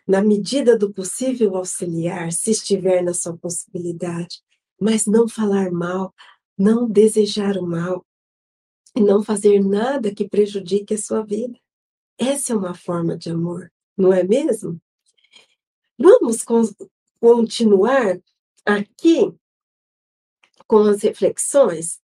Na 0.08 0.22
medida 0.22 0.76
do 0.76 0.92
possível, 0.92 1.56
auxiliar, 1.56 2.32
se 2.32 2.50
estiver 2.50 3.02
na 3.02 3.14
sua 3.14 3.36
possibilidade, 3.36 4.42
mas 4.80 5.06
não 5.06 5.28
falar 5.28 5.70
mal, 5.70 6.12
não 6.58 6.88
desejar 6.88 7.56
o 7.56 7.66
mal, 7.66 8.04
e 8.94 9.00
não 9.00 9.22
fazer 9.22 9.60
nada 9.60 10.14
que 10.14 10.28
prejudique 10.28 10.94
a 10.94 10.98
sua 10.98 11.24
vida. 11.24 11.58
Essa 12.18 12.52
é 12.52 12.56
uma 12.56 12.74
forma 12.74 13.16
de 13.16 13.30
amor, 13.30 13.72
não 13.96 14.12
é 14.12 14.22
mesmo? 14.22 14.80
Vamos 15.98 16.44
continuar 17.20 18.20
aqui 18.66 19.32
com 20.66 20.78
as 20.78 21.02
reflexões 21.02 22.01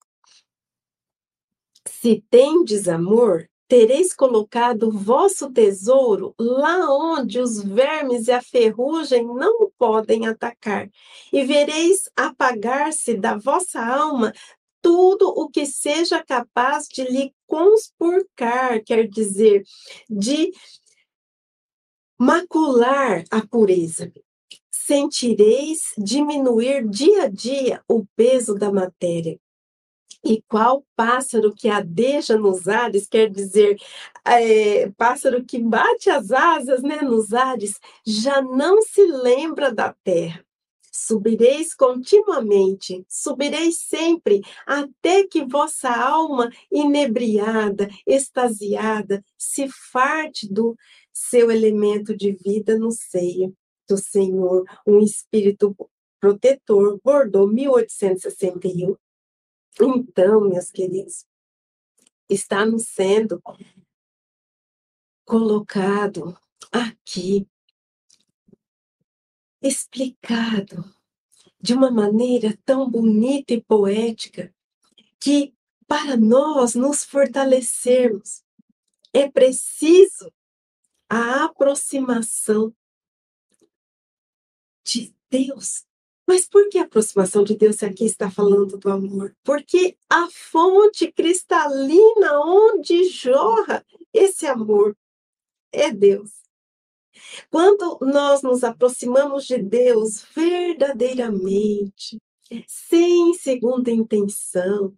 se 1.86 2.24
tendes 2.30 2.88
amor, 2.88 3.48
tereis 3.68 4.14
colocado 4.14 4.90
vosso 4.90 5.50
tesouro 5.50 6.34
lá 6.38 6.88
onde 6.90 7.40
os 7.40 7.62
vermes 7.62 8.28
e 8.28 8.32
a 8.32 8.42
ferrugem 8.42 9.24
não 9.24 9.70
podem 9.78 10.26
atacar, 10.26 10.88
e 11.32 11.44
vereis 11.44 12.08
apagar-se 12.16 13.14
da 13.14 13.36
vossa 13.36 13.80
alma 13.80 14.32
tudo 14.80 15.28
o 15.28 15.48
que 15.48 15.64
seja 15.64 16.22
capaz 16.22 16.86
de 16.88 17.04
lhe 17.04 17.34
conspurcar, 17.46 18.82
quer 18.84 19.08
dizer, 19.08 19.64
de 20.10 20.52
macular 22.18 23.24
a 23.30 23.46
pureza. 23.46 24.12
sentireis 24.70 25.94
diminuir 25.96 26.86
dia 26.86 27.24
a 27.24 27.28
dia 27.28 27.82
o 27.88 28.04
peso 28.14 28.54
da 28.54 28.70
matéria. 28.70 29.40
E 30.24 30.42
qual 30.48 30.84
pássaro 30.96 31.54
que 31.54 31.68
adeja 31.68 32.38
nos 32.38 32.66
ares, 32.66 33.06
quer 33.06 33.28
dizer, 33.30 33.76
é, 34.24 34.90
pássaro 34.92 35.44
que 35.44 35.58
bate 35.58 36.08
as 36.08 36.30
asas 36.30 36.82
né, 36.82 37.02
nos 37.02 37.34
ares, 37.34 37.78
já 38.06 38.40
não 38.40 38.80
se 38.82 39.04
lembra 39.04 39.72
da 39.72 39.94
terra. 40.02 40.44
Subireis 40.90 41.74
continuamente, 41.74 43.04
subireis 43.08 43.78
sempre, 43.78 44.42
até 44.64 45.26
que 45.26 45.44
vossa 45.44 45.90
alma 45.90 46.48
inebriada, 46.70 47.88
extasiada, 48.06 49.22
se 49.36 49.68
farte 49.92 50.48
do 50.48 50.76
seu 51.12 51.50
elemento 51.50 52.16
de 52.16 52.32
vida 52.32 52.78
no 52.78 52.92
seio 52.92 53.52
do 53.88 53.96
Senhor, 53.96 54.64
um 54.86 55.00
espírito 55.00 55.76
protetor, 56.20 56.98
Bordeaux, 57.04 57.52
1861. 57.52 58.96
Então, 59.80 60.40
meus 60.42 60.70
queridos, 60.70 61.26
está 62.28 62.64
nos 62.64 62.88
sendo 62.88 63.42
colocado 65.24 66.38
aqui, 66.70 67.48
explicado 69.60 70.84
de 71.60 71.74
uma 71.74 71.90
maneira 71.90 72.56
tão 72.64 72.88
bonita 72.88 73.54
e 73.54 73.62
poética, 73.62 74.54
que 75.18 75.54
para 75.87 76.16
nós 76.16 76.74
nos 76.74 77.04
fortalecermos, 77.04 78.44
é 79.12 79.30
preciso 79.30 80.32
a 81.08 81.44
aproximação 81.44 82.74
de 84.84 85.14
Deus 85.30 85.87
mas 86.26 86.46
por 86.48 86.68
que 86.68 86.78
a 86.78 86.84
aproximação 86.84 87.44
de 87.44 87.56
Deus 87.56 87.82
aqui 87.82 88.04
está 88.04 88.30
falando 88.30 88.78
do 88.78 88.90
amor? 88.90 89.34
Porque 89.44 89.96
a 90.08 90.28
fonte 90.30 91.12
cristalina 91.12 92.40
onde 92.40 93.04
jorra 93.08 93.84
esse 94.12 94.46
amor 94.46 94.96
é 95.72 95.90
Deus. 95.90 96.30
Quando 97.50 97.98
nós 98.00 98.42
nos 98.42 98.64
aproximamos 98.64 99.44
de 99.46 99.58
Deus 99.58 100.24
verdadeiramente, 100.34 102.18
sem 102.66 103.34
segunda 103.34 103.90
intenção, 103.90 104.94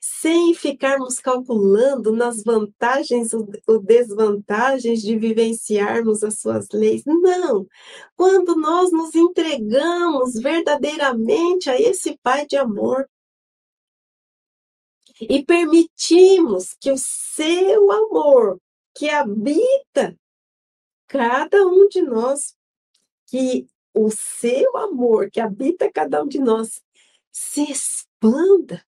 sem 0.00 0.54
ficarmos 0.54 1.18
calculando 1.18 2.12
nas 2.12 2.42
vantagens 2.42 3.32
ou 3.32 3.80
desvantagens 3.80 5.02
de 5.02 5.16
vivenciarmos 5.18 6.22
as 6.22 6.38
suas 6.38 6.68
leis. 6.72 7.02
Não! 7.06 7.66
Quando 8.16 8.56
nós 8.56 8.90
nos 8.92 9.14
entregamos 9.14 10.34
verdadeiramente 10.34 11.70
a 11.70 11.80
esse 11.80 12.18
Pai 12.22 12.46
de 12.46 12.56
amor 12.56 13.08
e 15.20 15.44
permitimos 15.44 16.74
que 16.80 16.90
o 16.90 16.98
seu 16.98 17.90
amor, 17.90 18.60
que 18.94 19.08
habita 19.08 20.16
cada 21.06 21.66
um 21.66 21.88
de 21.88 22.02
nós, 22.02 22.54
que 23.26 23.66
o 23.94 24.10
seu 24.10 24.76
amor 24.76 25.30
que 25.30 25.40
habita 25.40 25.90
cada 25.90 26.22
um 26.22 26.28
de 26.28 26.38
nós 26.38 26.82
se 27.32 27.62
expanda 27.62 28.84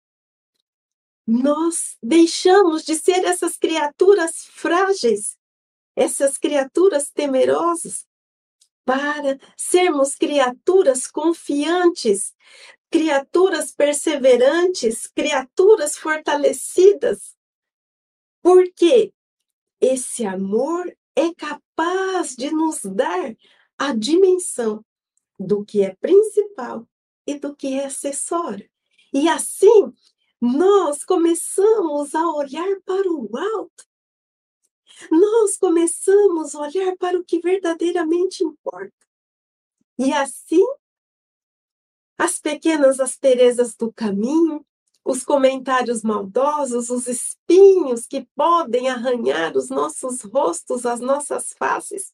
nós 1.25 1.97
deixamos 2.01 2.83
de 2.83 2.95
ser 2.95 3.25
essas 3.25 3.57
criaturas 3.57 4.45
frágeis, 4.45 5.38
essas 5.95 6.38
criaturas 6.38 7.09
temerosas, 7.09 8.05
para 8.85 9.39
sermos 9.57 10.13
criaturas 10.15 11.07
confiantes, 11.07 12.33
criaturas 12.91 13.71
perseverantes, 13.71 15.07
criaturas 15.07 15.97
fortalecidas. 15.97 17.35
Porque 18.43 19.11
esse 19.81 20.25
amor 20.25 20.95
é 21.15 21.33
capaz 21.33 22.35
de 22.35 22.51
nos 22.51 22.81
dar 22.83 23.35
a 23.77 23.93
dimensão 23.95 24.85
do 25.39 25.65
que 25.65 25.81
é 25.81 25.95
principal 25.95 26.88
e 27.25 27.39
do 27.39 27.55
que 27.55 27.73
é 27.73 27.85
acessório. 27.85 28.69
E 29.11 29.27
assim, 29.27 29.91
nós 30.45 31.03
começamos 31.03 32.13
a 32.13 32.29
olhar 32.29 32.79
para 32.86 33.10
o 33.10 33.29
alto. 33.36 33.86
Nós 35.12 35.58
começamos 35.58 36.53
a 36.53 36.62
olhar 36.62 36.95
para 36.97 37.17
o 37.17 37.23
que 37.23 37.39
verdadeiramente 37.39 38.43
importa. 38.43 38.93
E 39.97 40.13
assim, 40.13 40.63
as 42.17 42.39
pequenas 42.39 42.99
asperezas 42.99 43.75
do 43.75 43.91
caminho, 43.91 44.65
os 45.03 45.23
comentários 45.23 46.03
maldosos, 46.03 46.89
os 46.89 47.08
espinhos 47.08 48.05
que 48.05 48.27
podem 48.36 48.89
arranhar 48.89 49.58
os 49.58 49.69
nossos 49.69 50.21
rostos, 50.21 50.86
as 50.86 50.99
nossas 50.99 51.53
faces, 51.53 52.13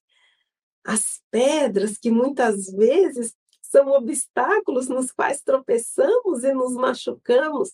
as 0.84 1.22
pedras 1.30 1.98
que 1.98 2.10
muitas 2.10 2.72
vezes 2.72 3.36
são 3.62 3.90
obstáculos 3.90 4.88
nos 4.88 5.12
quais 5.12 5.42
tropeçamos 5.42 6.44
e 6.44 6.54
nos 6.54 6.74
machucamos, 6.74 7.74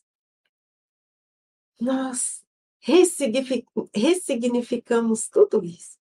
nós 1.79 2.43
ressignificamos 2.79 5.27
tudo 5.27 5.63
isso. 5.63 5.97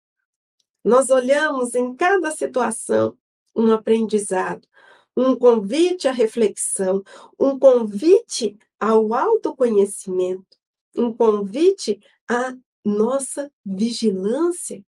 Nós 0.83 1.09
olhamos 1.09 1.75
em 1.75 1.95
cada 1.95 2.31
situação 2.31 3.17
um 3.55 3.71
aprendizado, 3.71 4.67
um 5.15 5.35
convite 5.35 6.07
à 6.07 6.11
reflexão, 6.11 7.03
um 7.39 7.57
convite 7.57 8.57
ao 8.79 9.13
autoconhecimento, 9.13 10.57
um 10.95 11.13
convite 11.13 11.99
à 12.27 12.55
nossa 12.85 13.51
vigilância 13.65 14.85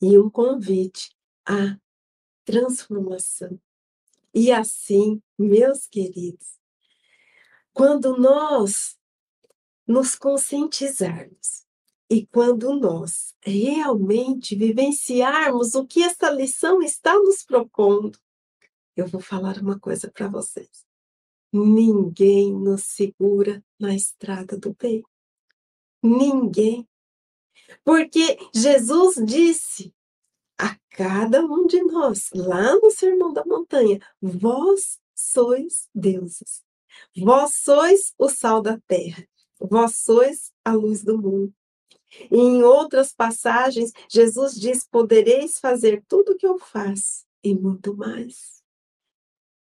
e 0.00 0.18
um 0.18 0.28
convite 0.28 1.16
à 1.46 1.78
transformação. 2.44 3.58
E 4.34 4.52
assim, 4.52 5.22
meus 5.38 5.86
queridos, 5.86 6.58
quando 7.72 8.16
nós 8.16 8.97
nos 9.88 10.14
conscientizarmos. 10.14 11.66
E 12.10 12.26
quando 12.26 12.74
nós 12.78 13.34
realmente 13.40 14.54
vivenciarmos 14.54 15.74
o 15.74 15.86
que 15.86 16.02
essa 16.02 16.30
lição 16.30 16.82
está 16.82 17.14
nos 17.14 17.42
propondo, 17.42 18.18
eu 18.94 19.06
vou 19.06 19.20
falar 19.20 19.58
uma 19.58 19.78
coisa 19.78 20.10
para 20.10 20.28
vocês. 20.28 20.86
Ninguém 21.52 22.52
nos 22.52 22.84
segura 22.84 23.64
na 23.78 23.94
estrada 23.94 24.58
do 24.58 24.74
bem. 24.74 25.02
Ninguém. 26.02 26.86
Porque 27.84 28.38
Jesus 28.54 29.16
disse 29.24 29.94
a 30.58 30.76
cada 30.90 31.44
um 31.44 31.66
de 31.66 31.82
nós, 31.82 32.30
lá 32.34 32.74
no 32.76 32.90
Sermão 32.90 33.32
da 33.32 33.44
Montanha: 33.44 34.00
Vós 34.20 34.98
sois 35.14 35.88
deuses. 35.94 36.64
Vós 37.16 37.54
sois 37.54 38.14
o 38.18 38.28
sal 38.28 38.62
da 38.62 38.78
terra. 38.86 39.27
Vós 39.60 39.96
sois 39.96 40.52
a 40.64 40.72
luz 40.72 41.02
do 41.02 41.18
mundo. 41.18 41.52
E 42.30 42.36
em 42.36 42.62
outras 42.62 43.12
passagens, 43.12 43.92
Jesus 44.08 44.54
diz: 44.54 44.86
Podereis 44.86 45.58
fazer 45.58 46.02
tudo 46.08 46.32
o 46.32 46.36
que 46.36 46.46
eu 46.46 46.58
faço 46.58 47.26
e 47.42 47.54
muito 47.54 47.96
mais. 47.96 48.62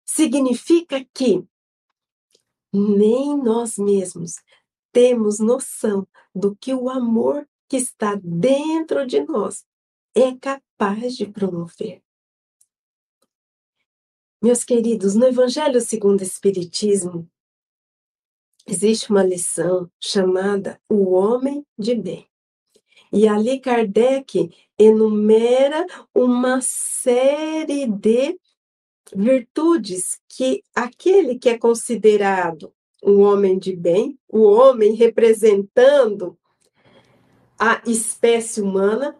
Significa 0.04 1.04
que 1.14 1.44
nem 2.72 3.36
nós 3.36 3.78
mesmos 3.78 4.36
temos 4.92 5.38
noção 5.38 6.06
do 6.34 6.56
que 6.56 6.74
o 6.74 6.88
amor 6.88 7.48
que 7.68 7.76
está 7.76 8.14
dentro 8.22 9.06
de 9.06 9.20
nós 9.20 9.64
é 10.14 10.36
capaz 10.36 11.16
de 11.16 11.26
promover. 11.26 12.02
Meus 14.42 14.62
queridos, 14.62 15.14
no 15.14 15.26
Evangelho 15.26 15.80
segundo 15.80 16.20
o 16.20 16.24
Espiritismo, 16.24 17.28
existe 18.66 19.10
uma 19.10 19.22
lição 19.22 19.90
chamada 20.00 20.80
O 20.88 21.12
Homem 21.12 21.64
de 21.78 21.94
Bem. 21.94 22.26
E 23.12 23.28
ali 23.28 23.60
Kardec 23.60 24.50
enumera 24.78 25.86
uma 26.14 26.60
série 26.60 27.86
de 27.86 28.36
virtudes 29.14 30.18
que 30.28 30.62
aquele 30.74 31.38
que 31.38 31.48
é 31.48 31.58
considerado 31.58 32.72
um 33.04 33.20
homem 33.20 33.58
de 33.58 33.76
bem, 33.76 34.18
o 34.28 34.42
homem 34.42 34.94
representando 34.94 36.36
a 37.58 37.82
espécie 37.86 38.60
humana, 38.60 39.16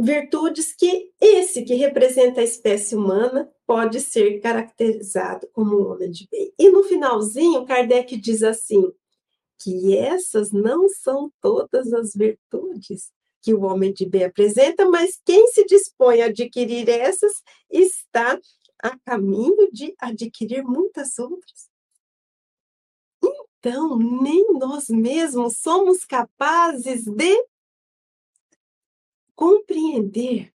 virtudes 0.00 0.72
que 0.72 1.10
esse 1.20 1.64
que 1.64 1.74
representa 1.74 2.40
a 2.40 2.44
espécie 2.44 2.94
humana 2.94 3.50
pode 3.72 4.00
ser 4.00 4.38
caracterizado 4.40 5.48
como 5.54 5.88
homem 5.88 6.10
de 6.10 6.28
bem. 6.30 6.52
E 6.58 6.68
no 6.68 6.84
finalzinho, 6.84 7.64
Kardec 7.64 8.18
diz 8.18 8.42
assim: 8.42 8.92
que 9.58 9.96
essas 9.96 10.52
não 10.52 10.90
são 10.90 11.32
todas 11.40 11.90
as 11.94 12.12
virtudes 12.12 13.10
que 13.40 13.54
o 13.54 13.62
homem 13.62 13.90
de 13.90 14.04
bem 14.04 14.24
apresenta, 14.24 14.84
mas 14.84 15.18
quem 15.24 15.46
se 15.48 15.64
dispõe 15.64 16.20
a 16.20 16.26
adquirir 16.26 16.86
essas 16.90 17.42
está 17.70 18.38
a 18.78 18.98
caminho 19.06 19.72
de 19.72 19.94
adquirir 19.98 20.62
muitas 20.62 21.18
outras. 21.18 21.70
Então, 23.58 23.96
nem 23.96 24.52
nós 24.52 24.90
mesmos 24.90 25.56
somos 25.56 26.04
capazes 26.04 27.06
de 27.06 27.46
compreender. 29.34 30.51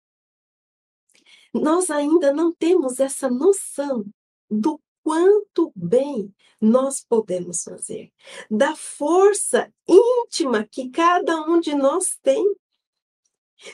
Nós 1.60 1.90
ainda 1.90 2.32
não 2.32 2.52
temos 2.52 3.00
essa 3.00 3.28
noção 3.28 4.04
do 4.50 4.80
quanto 5.02 5.72
bem 5.74 6.34
nós 6.60 7.00
podemos 7.00 7.62
fazer, 7.62 8.12
da 8.50 8.74
força 8.74 9.72
íntima 9.86 10.66
que 10.66 10.90
cada 10.90 11.42
um 11.42 11.60
de 11.60 11.74
nós 11.74 12.18
tem. 12.22 12.44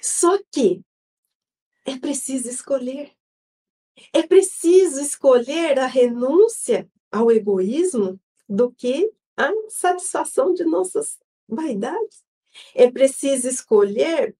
Só 0.03 0.39
que 0.51 0.83
é 1.85 1.99
preciso 1.99 2.49
escolher. 2.49 3.13
É 4.13 4.23
preciso 4.23 5.01
escolher 5.01 5.79
a 5.79 5.87
renúncia 5.87 6.91
ao 7.11 7.31
egoísmo 7.31 8.21
do 8.49 8.73
que 8.73 9.13
a 9.37 9.51
satisfação 9.69 10.53
de 10.53 10.65
nossas 10.65 11.19
vaidades. 11.49 12.23
É 12.75 12.91
preciso 12.91 13.49
escolher, 13.49 14.37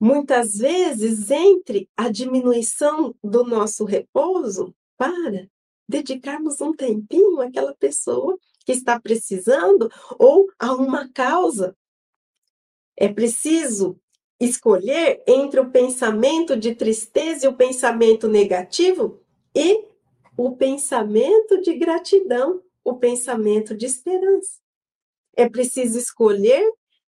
muitas 0.00 0.56
vezes, 0.56 1.30
entre 1.30 1.88
a 1.96 2.08
diminuição 2.08 3.14
do 3.22 3.44
nosso 3.44 3.84
repouso 3.84 4.74
para 4.96 5.48
dedicarmos 5.88 6.60
um 6.60 6.72
tempinho 6.72 7.40
àquela 7.40 7.74
pessoa 7.74 8.38
que 8.64 8.72
está 8.72 9.00
precisando 9.00 9.90
ou 10.18 10.46
a 10.58 10.74
uma 10.74 11.10
causa. 11.12 11.76
É 12.96 13.08
preciso 13.08 13.98
escolher 14.38 15.22
entre 15.26 15.58
o 15.60 15.70
pensamento 15.70 16.56
de 16.56 16.74
tristeza 16.74 17.46
e 17.46 17.48
o 17.48 17.56
pensamento 17.56 18.28
negativo 18.28 19.20
e 19.54 19.84
o 20.36 20.54
pensamento 20.54 21.60
de 21.60 21.74
gratidão, 21.74 22.62
o 22.84 22.94
pensamento 22.94 23.74
de 23.74 23.86
esperança. 23.86 24.60
É 25.36 25.48
preciso 25.48 25.98
escolher 25.98 26.64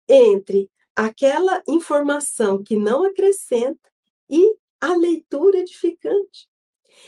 entre 0.08 0.68
aquela 0.94 1.62
informação 1.68 2.62
que 2.62 2.76
não 2.76 3.04
acrescenta 3.04 3.90
e 4.28 4.56
a 4.80 4.94
leitura 4.94 5.58
edificante. 5.58 6.48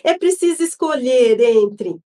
É 0.04 0.16
preciso 0.16 0.62
escolher 0.62 1.40
entre 1.40 2.00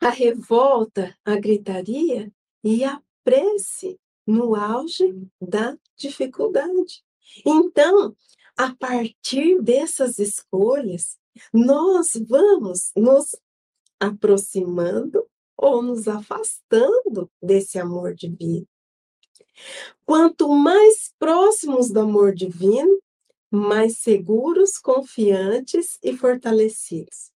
a 0.00 0.10
revolta, 0.10 1.16
a 1.24 1.36
gritaria 1.36 2.32
e 2.62 2.84
a 2.84 3.00
prece 3.24 3.98
no 4.26 4.54
auge 4.54 5.14
da 5.40 5.76
dificuldade. 5.96 7.02
Então, 7.44 8.14
a 8.56 8.74
partir 8.74 9.60
dessas 9.62 10.18
escolhas, 10.18 11.18
nós 11.52 12.12
vamos 12.26 12.90
nos 12.96 13.36
aproximando 14.00 15.26
ou 15.56 15.82
nos 15.82 16.06
afastando 16.06 17.30
desse 17.42 17.78
amor 17.78 18.14
divino. 18.14 18.66
Quanto 20.04 20.48
mais 20.48 21.12
próximos 21.18 21.90
do 21.90 22.00
amor 22.00 22.34
divino, 22.34 22.98
mais 23.50 23.98
seguros, 23.98 24.78
confiantes 24.78 25.98
e 26.02 26.16
fortalecidos. 26.16 27.32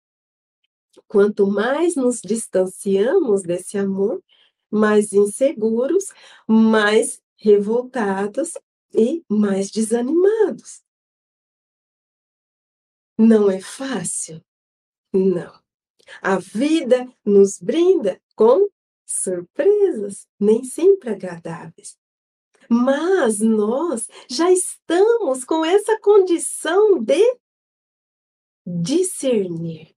Quanto 1.07 1.47
mais 1.47 1.95
nos 1.95 2.21
distanciamos 2.21 3.43
desse 3.43 3.79
amor, 3.79 4.23
mais 4.71 5.13
inseguros, 5.13 6.07
mais 6.47 7.21
revoltados 7.37 8.53
e 8.95 9.25
mais 9.29 9.71
desanimados. 9.71 10.83
Não 13.19 13.51
é 13.51 13.61
fácil? 13.61 14.43
Não. 15.13 15.61
A 16.23 16.39
vida 16.39 17.07
nos 17.25 17.61
brinda 17.61 18.21
com 18.35 18.69
surpresas, 19.07 20.27
nem 20.39 20.65
sempre 20.65 21.11
agradáveis. 21.11 22.00
Mas 22.73 23.41
nós 23.41 24.07
já 24.29 24.53
estamos 24.53 25.45
com 25.45 25.65
essa 25.65 25.99
condição 26.01 27.03
de 27.03 27.21
discernir. 28.65 29.93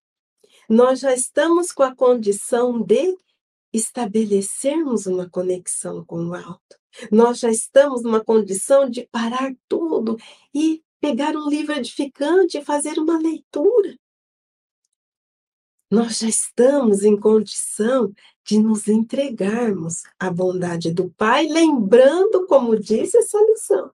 Nós 0.68 1.02
já 1.02 1.14
estamos 1.14 1.72
com 1.72 1.84
a 1.84 1.96
condição 1.96 2.82
de 2.82 3.16
estabelecermos 3.72 5.06
uma 5.06 5.30
conexão 5.30 6.04
com 6.04 6.30
o 6.30 6.34
alto. 6.34 6.80
Nós 7.12 7.40
já 7.40 7.52
estamos 7.52 8.02
numa 8.02 8.24
condição 8.24 8.90
de 8.90 9.08
parar 9.12 9.54
tudo 9.68 10.18
e 10.52 10.84
pegar 11.00 11.36
um 11.36 11.48
livro 11.48 11.74
edificante 11.74 12.58
e 12.58 12.66
fazer 12.66 12.98
uma 12.98 13.20
leitura. 13.20 13.96
Nós 15.92 16.18
já 16.18 16.28
estamos 16.28 17.04
em 17.04 17.20
condição 17.20 18.12
de 18.46 18.60
nos 18.60 18.88
entregarmos 18.88 20.04
à 20.20 20.30
bondade 20.30 20.92
do 20.92 21.10
Pai, 21.12 21.48
lembrando, 21.48 22.46
como 22.46 22.78
disse 22.78 23.18
essa 23.18 23.40
lição, 23.46 23.92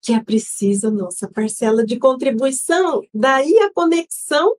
que 0.00 0.12
é 0.12 0.22
preciso 0.22 0.90
nossa 0.90 1.28
parcela 1.28 1.84
de 1.84 1.98
contribuição. 1.98 3.02
Daí 3.12 3.58
a 3.58 3.72
conexão 3.72 4.56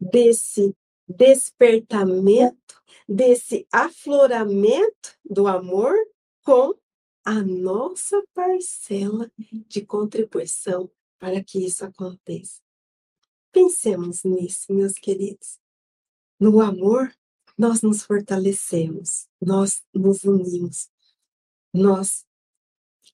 desse 0.00 0.74
despertamento, 1.08 2.82
desse 3.08 3.66
afloramento 3.70 5.16
do 5.24 5.46
amor 5.46 5.94
com 6.42 6.74
a 7.24 7.42
nossa 7.42 8.22
parcela 8.34 9.30
de 9.38 9.84
contribuição 9.84 10.90
para 11.18 11.42
que 11.42 11.64
isso 11.64 11.84
aconteça. 11.84 12.60
Pensemos 13.52 14.22
nisso, 14.22 14.72
meus 14.72 14.92
queridos. 14.94 15.58
No 16.38 16.60
amor, 16.60 17.12
nós 17.56 17.82
nos 17.82 18.02
fortalecemos, 18.02 19.26
nós 19.40 19.82
nos 19.94 20.24
unimos, 20.24 20.88
nós 21.72 22.24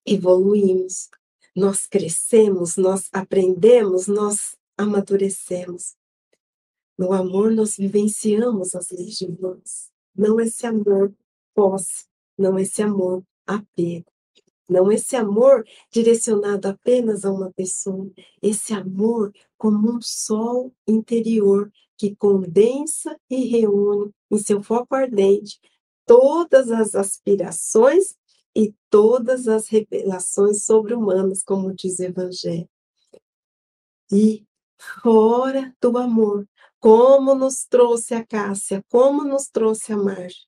evoluímos, 0.05 1.09
nós 1.55 1.87
crescemos, 1.87 2.77
nós 2.77 3.09
aprendemos, 3.13 4.07
nós 4.07 4.57
amadurecemos. 4.77 5.95
No 6.99 7.13
amor, 7.13 7.53
nós 7.53 7.77
vivenciamos 7.77 8.75
as 8.75 8.91
leis 8.91 9.19
divinas. 9.19 9.91
Não 10.15 10.41
esse 10.41 10.67
amor 10.67 11.15
posse, 11.55 12.07
não 12.37 12.59
esse 12.59 12.83
amor 12.83 13.25
apego, 13.47 14.11
não 14.69 14.91
esse 14.91 15.17
amor 15.17 15.65
direcionado 15.91 16.69
apenas 16.69 17.25
a 17.25 17.31
uma 17.31 17.53
pessoa, 17.53 18.11
esse 18.41 18.73
amor 18.73 19.33
como 19.57 19.97
um 19.97 20.01
sol 20.03 20.73
interior 20.87 21.73
que 22.03 22.17
condensa 22.17 23.17
e 23.31 23.45
reúne 23.45 24.11
em 24.29 24.37
seu 24.37 24.61
foco 24.61 24.93
ardente 24.93 25.61
todas 26.05 26.69
as 26.69 26.97
aspirações 26.97 28.17
e 28.57 28.75
todas 28.91 29.47
as 29.47 29.69
revelações 29.69 30.65
sobre-humanas, 30.65 31.45
como 31.45 31.73
diz 31.73 32.01
o 32.01 32.03
Evangelho. 32.03 32.69
E 34.11 34.45
fora 35.01 35.73
do 35.81 35.97
amor, 35.97 36.45
como 36.81 37.37
nos 37.37 37.67
trouxe 37.67 38.15
a 38.15 38.27
Cássia, 38.27 38.85
como 38.89 39.23
nos 39.23 39.47
trouxe 39.47 39.93
a 39.93 39.97
Margem, 39.97 40.45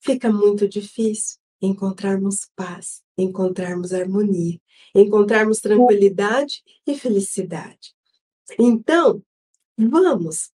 fica 0.00 0.30
muito 0.30 0.68
difícil 0.68 1.38
encontrarmos 1.62 2.46
paz, 2.54 3.02
encontrarmos 3.16 3.94
harmonia, 3.94 4.60
encontrarmos 4.94 5.60
tranquilidade 5.60 6.62
e 6.86 6.94
felicidade. 6.94 7.94
Então, 8.58 9.22
vamos 9.78 10.52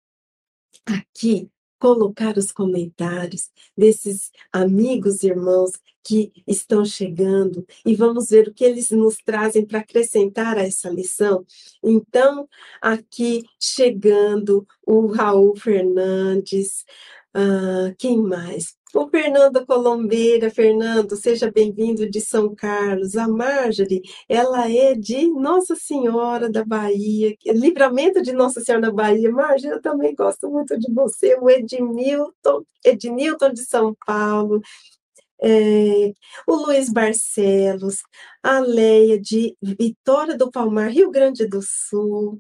aqui 0.86 1.50
colocar 1.84 2.38
os 2.38 2.50
comentários 2.50 3.50
desses 3.78 4.32
amigos 4.54 5.22
e 5.22 5.28
irmãos 5.28 5.72
que 6.02 6.32
estão 6.48 6.86
chegando 6.86 7.66
e 7.86 7.94
vamos 7.94 8.30
ver 8.30 8.48
o 8.48 8.54
que 8.54 8.64
eles 8.64 8.90
nos 8.90 9.18
trazem 9.18 9.66
para 9.66 9.80
acrescentar 9.80 10.58
a 10.58 10.64
essa 10.64 10.90
lição. 10.90 11.46
Então, 11.84 12.48
aqui 12.82 13.44
chegando 13.60 14.66
o 14.88 15.08
Raul 15.08 15.58
Fernandes, 15.58 16.86
uh, 17.36 17.96
quem 17.98 18.22
mais? 18.22 18.76
O 18.94 19.10
Fernando 19.10 19.66
Colombeira, 19.66 20.52
Fernando, 20.52 21.16
seja 21.16 21.52
bem-vindo 21.52 22.08
de 22.08 22.22
São 22.22 22.54
Carlos. 22.54 23.16
A 23.18 23.28
Marjorie, 23.28 24.04
ela 24.30 24.70
é 24.72 24.94
de 24.94 25.28
Nossa 25.28 25.76
Senhora 25.76 26.48
da 26.48 26.64
Bahia, 26.64 27.36
livramento 27.48 28.22
de 28.22 28.32
Nossa 28.32 28.62
Senhora 28.62 28.84
da 28.84 28.92
Bahia. 28.92 29.32
Marjorie, 29.32 29.78
eu 29.78 29.82
também 29.82 30.14
gosto 30.14 30.48
muito 30.48 30.78
de 30.78 30.94
você. 30.94 31.36
O 31.42 31.50
Edmilton, 31.50 32.64
Ednilton 32.86 33.52
de 33.52 33.66
São 33.66 33.96
Paulo. 34.06 34.62
É, 35.42 36.14
o 36.48 36.56
Luiz 36.56 36.90
Barcelos, 36.90 37.98
a 38.44 38.60
Leia 38.60 39.20
de 39.20 39.58
Vitória 39.62 40.38
do 40.38 40.52
Palmar, 40.52 40.90
Rio 40.90 41.12
Grande 41.12 41.48
do 41.48 41.62
Sul. 41.62 42.40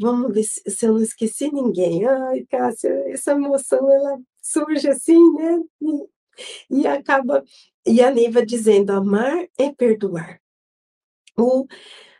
Vamos 0.00 0.32
ver 0.34 0.42
se, 0.44 0.86
eu 0.86 0.94
não 0.94 1.02
esqueci 1.02 1.50
ninguém. 1.52 2.04
Ai, 2.06 2.44
Cássia, 2.50 2.90
essa 3.08 3.32
emoção, 3.32 3.90
ela 3.90 4.18
surge 4.42 4.88
assim, 4.88 5.32
né? 5.34 5.60
E 6.70 6.86
acaba, 6.86 7.44
e 7.86 8.02
a 8.02 8.10
Neiva 8.10 8.44
dizendo, 8.44 8.90
amar 8.92 9.46
é 9.58 9.72
perdoar. 9.72 10.40
O 11.38 11.66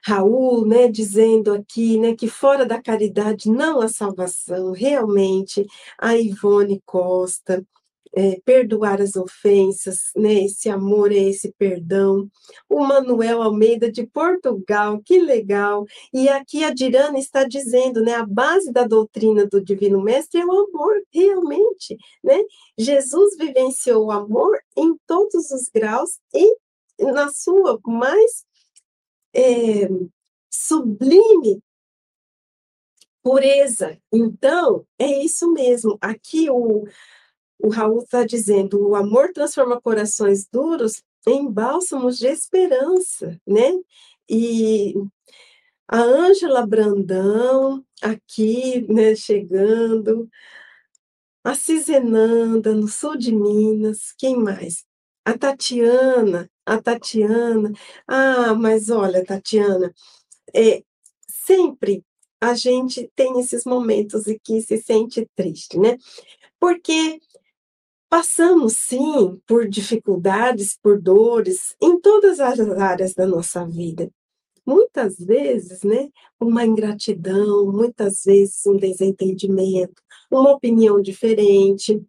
Raul, 0.05 0.67
né, 0.67 0.89
dizendo 0.89 1.53
aqui, 1.55 1.99
né, 1.99 2.15
que 2.17 2.29
fora 2.29 2.67
da 2.67 2.83
caridade 2.83 3.51
não 3.51 3.81
há 3.81 3.89
salvação, 3.89 4.73
realmente, 4.73 5.67
a 5.99 6.17
Ivone 6.17 6.83
Costa, 6.87 7.65
é, 8.17 8.41
perdoar 8.45 9.01
as 9.01 9.17
ofensas, 9.17 10.11
né? 10.17 10.45
Esse 10.45 10.69
amor 10.69 11.11
é 11.13 11.17
esse 11.17 11.53
perdão. 11.59 12.31
O 12.69 12.81
Manuel 12.85 13.43
Almeida 13.43 13.91
de 13.91 14.07
Portugal, 14.07 15.01
que 15.05 15.19
legal. 15.19 15.85
E 16.13 16.29
aqui 16.29 16.65
a 16.65 16.73
Dirana 16.73 17.19
está 17.19 17.45
dizendo, 17.45 18.03
né? 18.03 18.15
A 18.15 18.27
base 18.27 18.73
da 18.73 18.87
doutrina 18.87 19.47
do 19.47 19.63
Divino 19.63 20.01
Mestre 20.01 20.41
é 20.41 20.47
o 20.47 20.53
amor, 20.53 20.95
realmente, 21.13 21.97
né? 22.23 22.41
Jesus 22.79 23.37
vivenciou 23.37 24.07
o 24.07 24.13
amor 24.13 24.59
em 24.77 24.97
todos 25.07 25.51
os 25.51 25.69
graus 25.69 26.19
e 26.33 26.57
na 27.01 27.33
sua 27.33 27.79
mais 27.85 28.45
é, 29.35 29.89
sublime 30.49 31.61
pureza. 33.25 33.99
Então, 34.13 34.87
é 34.99 35.25
isso 35.25 35.51
mesmo. 35.51 35.97
Aqui 36.01 36.49
o 36.51 36.85
o 37.65 37.71
Raul 37.71 38.03
está 38.03 38.25
dizendo: 38.25 38.89
o 38.89 38.95
amor 38.95 39.33
transforma 39.33 39.81
corações 39.81 40.47
duros 40.47 41.03
em 41.27 41.51
bálsamos 41.51 42.19
de 42.19 42.27
esperança, 42.27 43.41
né? 43.47 43.73
E 44.29 44.95
a 45.89 45.99
Ângela 45.99 46.67
Brandão, 46.67 47.83
aqui, 48.03 48.87
né, 48.93 49.15
chegando, 49.15 50.29
a 51.43 51.55
Cisenanda, 51.55 52.75
no 52.75 52.87
sul 52.89 53.17
de 53.17 53.35
Minas, 53.35 54.13
quem 54.19 54.37
mais? 54.37 54.85
A 55.25 55.37
Tatiana, 55.39 56.51
a 56.67 56.81
Tatiana. 56.83 57.73
Ah, 58.07 58.55
mas 58.55 58.91
olha, 58.91 59.25
Tatiana, 59.25 59.95
é, 60.55 60.83
sempre 61.29 62.05
a 62.41 62.55
gente 62.55 63.11
tem 63.17 63.41
esses 63.41 63.65
momentos 63.65 64.27
em 64.27 64.39
que 64.43 64.61
se 64.63 64.79
sente 64.79 65.27
triste, 65.35 65.79
né? 65.79 65.97
Porque 66.61 67.21
Passamos, 68.09 68.75
sim, 68.79 69.41
por 69.47 69.69
dificuldades, 69.69 70.79
por 70.81 71.01
dores, 71.01 71.75
em 71.83 71.99
todas 72.01 72.39
as 72.39 72.61
áreas 72.61 73.13
da 73.15 73.27
nossa 73.27 73.67
vida. 73.67 74.11
Muitas 74.67 75.19
vezes, 75.19 75.83
né, 75.83 76.09
uma 76.41 76.65
ingratidão, 76.65 77.71
muitas 77.73 78.25
vezes 78.25 78.65
um 78.67 78.77
desentendimento, 78.77 80.03
uma 80.31 80.53
opinião 80.53 81.01
diferente. 81.03 82.03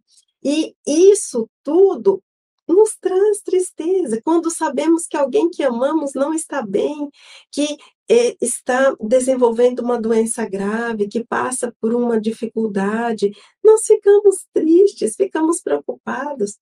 E 0.44 0.74
isso 0.86 1.48
tudo 1.64 2.22
nos 2.68 2.96
traz 2.96 3.40
tristeza 3.42 4.20
quando 4.22 4.50
sabemos 4.50 5.06
que 5.06 5.16
alguém 5.16 5.48
que 5.50 5.62
amamos 5.62 6.12
não 6.14 6.34
está 6.34 6.62
bem, 6.62 7.08
que 7.50 7.76
é, 8.08 8.36
está 8.40 8.94
desenvolvendo 9.00 9.80
uma 9.80 10.00
doença 10.00 10.48
grave, 10.48 11.08
que 11.08 11.24
passa 11.24 11.74
por 11.80 11.94
uma 11.94 12.20
dificuldade, 12.20 13.32
nós 13.64 13.84
ficamos 13.84 14.46
tristes, 14.52 15.16
ficamos 15.16 15.60
preocupados, 15.60 16.58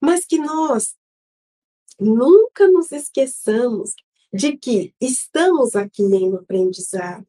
mas 0.00 0.24
que 0.24 0.38
nós 0.38 0.94
nunca 1.98 2.68
nos 2.68 2.92
esqueçamos 2.92 3.92
de 4.32 4.56
que 4.56 4.94
estamos 5.00 5.74
aqui 5.74 6.02
em 6.02 6.32
um 6.32 6.36
aprendizado 6.36 7.26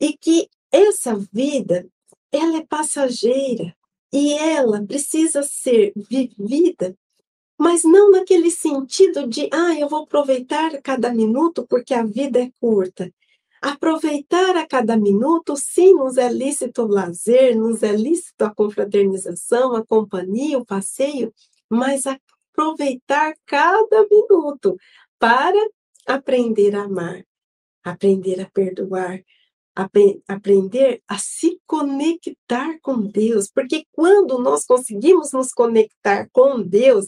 e 0.00 0.16
que 0.16 0.48
essa 0.70 1.16
vida 1.32 1.88
ela 2.30 2.58
é 2.58 2.66
passageira 2.66 3.74
e 4.12 4.32
ela 4.34 4.84
precisa 4.84 5.42
ser 5.42 5.92
vivida 5.96 6.96
mas 7.60 7.84
não 7.84 8.10
naquele 8.10 8.50
sentido 8.50 9.28
de, 9.28 9.46
ah, 9.52 9.78
eu 9.78 9.86
vou 9.86 10.04
aproveitar 10.04 10.80
cada 10.80 11.12
minuto 11.12 11.66
porque 11.68 11.92
a 11.92 12.02
vida 12.02 12.40
é 12.40 12.50
curta. 12.58 13.12
Aproveitar 13.60 14.56
a 14.56 14.66
cada 14.66 14.96
minuto, 14.96 15.54
sim, 15.58 15.92
nos 15.92 16.16
é 16.16 16.32
lícito 16.32 16.84
o 16.84 16.88
lazer, 16.88 17.54
nos 17.54 17.82
é 17.82 17.92
lícito 17.92 18.46
a 18.46 18.54
confraternização, 18.54 19.76
a 19.76 19.84
companhia, 19.84 20.56
o 20.56 20.64
passeio, 20.64 21.34
mas 21.68 22.04
aproveitar 22.06 23.34
cada 23.44 24.06
minuto 24.10 24.78
para 25.18 25.62
aprender 26.06 26.74
a 26.74 26.84
amar, 26.84 27.26
aprender 27.84 28.40
a 28.40 28.48
perdoar, 28.48 29.22
aprender 30.26 31.02
a 31.06 31.18
se 31.18 31.60
conectar 31.66 32.78
com 32.80 33.02
Deus, 33.02 33.50
porque 33.54 33.84
quando 33.92 34.38
nós 34.38 34.64
conseguimos 34.64 35.32
nos 35.32 35.52
conectar 35.52 36.26
com 36.32 36.62
Deus, 36.62 37.06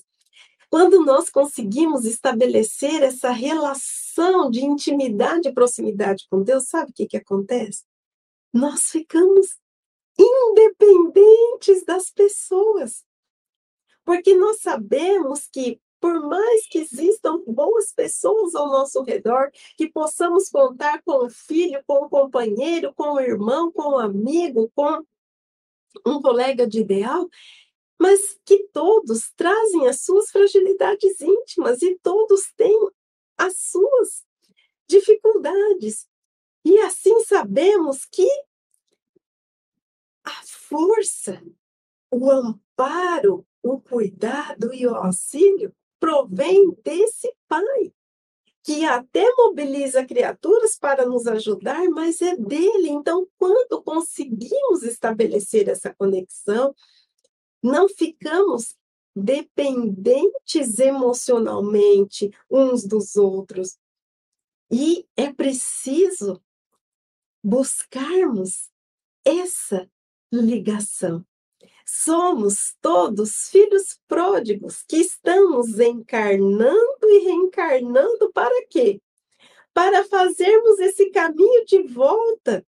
quando 0.72 1.04
nós 1.04 1.28
conseguimos 1.28 2.06
estabelecer 2.06 3.02
essa 3.02 3.30
relação 3.30 4.50
de 4.50 4.64
intimidade 4.64 5.46
e 5.46 5.52
proximidade 5.52 6.26
com 6.30 6.42
Deus, 6.42 6.66
sabe 6.66 6.92
o 6.92 6.94
que, 6.94 7.06
que 7.06 7.18
acontece? 7.18 7.84
Nós 8.50 8.84
ficamos 8.88 9.58
independentes 10.18 11.84
das 11.84 12.10
pessoas. 12.10 13.04
Porque 14.02 14.34
nós 14.34 14.62
sabemos 14.62 15.46
que, 15.46 15.78
por 16.00 16.26
mais 16.26 16.66
que 16.66 16.78
existam 16.78 17.42
boas 17.46 17.92
pessoas 17.92 18.54
ao 18.54 18.68
nosso 18.68 19.02
redor, 19.02 19.50
que 19.76 19.90
possamos 19.90 20.48
contar 20.48 21.02
com 21.02 21.26
o 21.26 21.28
filho, 21.28 21.84
com 21.86 22.06
o 22.06 22.08
companheiro, 22.08 22.94
com 22.94 23.12
o 23.12 23.20
irmão, 23.20 23.70
com 23.70 23.90
o 23.90 23.98
amigo, 23.98 24.72
com 24.74 25.04
um 26.06 26.22
colega 26.22 26.66
de 26.66 26.80
ideal, 26.80 27.28
mas 28.02 28.36
que 28.44 28.64
todos 28.72 29.30
trazem 29.36 29.86
as 29.86 30.00
suas 30.00 30.28
fragilidades 30.28 31.20
íntimas 31.20 31.82
e 31.82 31.96
todos 32.02 32.52
têm 32.56 32.90
as 33.38 33.56
suas 33.56 34.24
dificuldades. 34.88 36.08
E 36.64 36.80
assim 36.80 37.20
sabemos 37.20 38.04
que 38.04 38.26
a 40.24 40.42
força, 40.44 41.40
o 42.10 42.28
amparo, 42.28 43.46
o 43.62 43.80
cuidado 43.80 44.74
e 44.74 44.84
o 44.84 44.96
auxílio 44.96 45.72
provém 46.00 46.76
desse 46.82 47.32
Pai, 47.46 47.94
que 48.64 48.84
até 48.84 49.24
mobiliza 49.36 50.04
criaturas 50.04 50.76
para 50.76 51.06
nos 51.06 51.28
ajudar, 51.28 51.88
mas 51.90 52.20
é 52.20 52.34
dele. 52.34 52.88
Então, 52.88 53.28
quando 53.38 53.80
conseguimos 53.80 54.82
estabelecer 54.82 55.68
essa 55.68 55.94
conexão, 55.94 56.74
não 57.62 57.88
ficamos 57.88 58.76
dependentes 59.14 60.78
emocionalmente 60.78 62.30
uns 62.50 62.84
dos 62.84 63.16
outros. 63.16 63.78
E 64.70 65.06
é 65.16 65.32
preciso 65.32 66.42
buscarmos 67.42 68.70
essa 69.24 69.88
ligação. 70.32 71.24
Somos 71.84 72.74
todos 72.80 73.50
filhos 73.50 74.00
pródigos 74.08 74.82
que 74.88 74.96
estamos 74.96 75.78
encarnando 75.78 77.04
e 77.04 77.18
reencarnando 77.24 78.32
para 78.32 78.66
quê? 78.68 79.00
Para 79.74 80.04
fazermos 80.04 80.78
esse 80.78 81.10
caminho 81.10 81.64
de 81.66 81.82
volta 81.82 82.64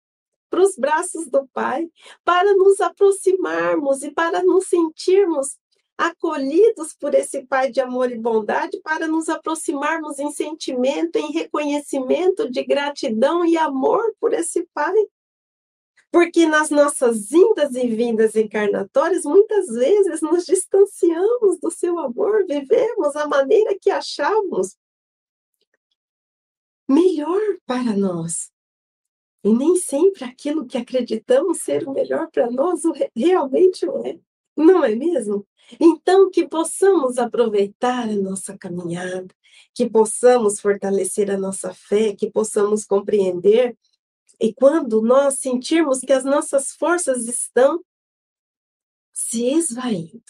para 0.54 0.62
os 0.62 0.76
braços 0.76 1.26
do 1.26 1.48
Pai, 1.48 1.90
para 2.24 2.54
nos 2.54 2.80
aproximarmos 2.80 4.04
e 4.04 4.12
para 4.12 4.40
nos 4.44 4.68
sentirmos 4.68 5.58
acolhidos 5.98 6.94
por 6.94 7.12
esse 7.12 7.44
Pai 7.44 7.72
de 7.72 7.80
amor 7.80 8.12
e 8.12 8.16
bondade, 8.16 8.80
para 8.80 9.08
nos 9.08 9.28
aproximarmos 9.28 10.20
em 10.20 10.30
sentimento, 10.30 11.16
em 11.16 11.32
reconhecimento 11.32 12.48
de 12.48 12.62
gratidão 12.62 13.44
e 13.44 13.56
amor 13.56 14.14
por 14.20 14.32
esse 14.32 14.64
Pai. 14.72 14.94
Porque 16.12 16.46
nas 16.46 16.70
nossas 16.70 17.32
indas 17.32 17.74
e 17.74 17.88
vindas 17.88 18.36
encarnatórias, 18.36 19.24
muitas 19.24 19.66
vezes 19.66 20.20
nos 20.22 20.44
distanciamos 20.44 21.58
do 21.58 21.72
seu 21.72 21.98
amor, 21.98 22.46
vivemos 22.46 23.16
a 23.16 23.26
maneira 23.26 23.76
que 23.76 23.90
achamos 23.90 24.76
melhor 26.88 27.40
para 27.66 27.96
nós. 27.96 28.53
E 29.44 29.52
nem 29.52 29.76
sempre 29.76 30.24
aquilo 30.24 30.64
que 30.64 30.78
acreditamos 30.78 31.58
ser 31.58 31.86
o 31.86 31.92
melhor 31.92 32.30
para 32.30 32.50
nós 32.50 32.80
realmente 33.14 33.84
é. 34.06 34.18
Não 34.56 34.82
é 34.82 34.94
mesmo? 34.94 35.46
Então, 35.78 36.30
que 36.30 36.48
possamos 36.48 37.18
aproveitar 37.18 38.08
a 38.08 38.16
nossa 38.16 38.56
caminhada, 38.56 39.34
que 39.74 39.88
possamos 39.88 40.60
fortalecer 40.60 41.30
a 41.30 41.36
nossa 41.36 41.74
fé, 41.74 42.14
que 42.14 42.30
possamos 42.30 42.86
compreender. 42.86 43.76
E 44.40 44.54
quando 44.54 45.02
nós 45.02 45.40
sentirmos 45.40 46.00
que 46.00 46.12
as 46.12 46.24
nossas 46.24 46.72
forças 46.72 47.28
estão 47.28 47.84
se 49.12 49.44
esvaindo, 49.44 50.22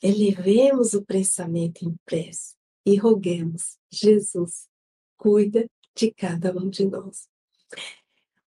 elevemos 0.00 0.94
o 0.94 1.04
pensamento 1.04 1.84
em 1.84 1.96
prece 2.04 2.54
e 2.86 2.96
roguemos, 2.96 3.78
Jesus, 3.90 4.68
cuida 5.16 5.68
de 5.94 6.12
cada 6.12 6.56
um 6.56 6.68
de 6.68 6.86
nós. 6.86 7.28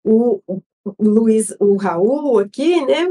O, 0.04 0.40
Luiz, 0.98 1.54
o 1.60 1.76
Raul 1.76 2.40
aqui, 2.40 2.84
né, 2.84 3.08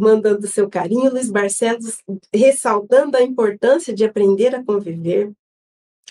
mandando 0.00 0.46
seu 0.48 0.68
carinho, 0.68 1.12
Luiz 1.12 1.30
Barcelos 1.30 1.98
ressaltando 2.34 3.16
a 3.16 3.22
importância 3.22 3.94
de 3.94 4.04
aprender 4.04 4.54
a 4.54 4.64
conviver, 4.64 5.32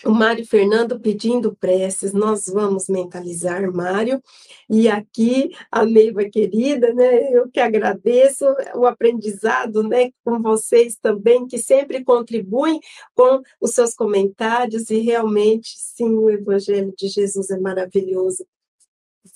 o 0.04 0.10
Mário 0.10 0.46
Fernando 0.46 1.00
pedindo 1.00 1.56
preces, 1.56 2.12
nós 2.12 2.46
vamos 2.46 2.86
mentalizar, 2.88 3.72
Mário, 3.72 4.22
e 4.68 4.88
aqui 4.88 5.50
a 5.70 5.86
Neiva 5.86 6.24
querida, 6.24 6.92
né, 6.92 7.32
eu 7.32 7.48
que 7.50 7.60
agradeço 7.60 8.44
o 8.74 8.84
aprendizado, 8.86 9.82
né, 9.82 10.10
com 10.24 10.40
vocês 10.40 10.96
também, 10.96 11.46
que 11.46 11.56
sempre 11.58 12.04
contribuem 12.04 12.78
com 13.14 13.40
os 13.60 13.70
seus 13.70 13.94
comentários, 13.94 14.90
e 14.90 14.98
realmente, 15.00 15.74
sim, 15.76 16.14
o 16.14 16.28
Evangelho 16.30 16.92
de 16.96 17.08
Jesus 17.08 17.50
é 17.50 17.58
maravilhoso. 17.58 18.46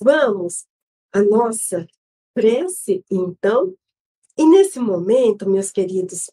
Vamos 0.03 0.65
a 1.13 1.23
nossa 1.23 1.87
prece, 2.33 3.05
então, 3.11 3.75
e 4.39 4.47
nesse 4.47 4.79
momento, 4.79 5.49
meus 5.49 5.71
queridos, 5.71 6.31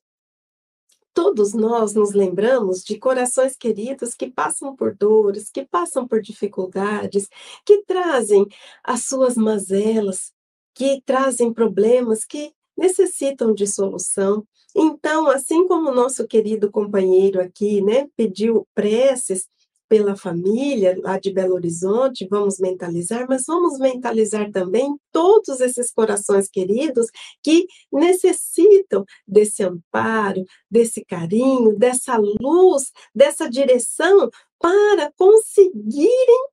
todos 1.13 1.53
nós 1.53 1.93
nos 1.93 2.13
lembramos 2.13 2.83
de 2.83 2.97
corações 2.97 3.57
queridos 3.57 4.13
que 4.13 4.31
passam 4.31 4.75
por 4.75 4.95
dores, 4.95 5.49
que 5.49 5.65
passam 5.65 6.07
por 6.07 6.21
dificuldades, 6.21 7.27
que 7.65 7.83
trazem 7.83 8.45
as 8.83 9.03
suas 9.03 9.35
mazelas, 9.35 10.31
que 10.73 11.01
trazem 11.05 11.51
problemas 11.51 12.23
que 12.23 12.53
necessitam 12.77 13.53
de 13.53 13.67
solução. 13.67 14.47
Então, 14.75 15.27
assim 15.27 15.67
como 15.67 15.89
o 15.89 15.95
nosso 15.95 16.25
querido 16.27 16.71
companheiro 16.71 17.41
aqui, 17.41 17.81
né, 17.81 18.07
pediu 18.15 18.65
preces, 18.75 19.49
pela 19.89 20.15
família 20.15 20.97
lá 21.01 21.19
de 21.19 21.31
Belo 21.31 21.55
Horizonte, 21.55 22.27
vamos 22.29 22.59
mentalizar, 22.59 23.25
mas 23.27 23.45
vamos 23.45 23.79
mentalizar 23.79 24.51
também 24.51 24.97
todos 25.11 25.59
esses 25.59 25.91
corações 25.91 26.49
queridos 26.49 27.07
que 27.41 27.65
necessitam 27.91 29.05
desse 29.27 29.63
amparo, 29.63 30.45
desse 30.69 31.03
carinho, 31.05 31.77
dessa 31.77 32.17
luz, 32.17 32.91
dessa 33.13 33.49
direção 33.49 34.29
para 34.59 35.11
conseguirem 35.17 36.47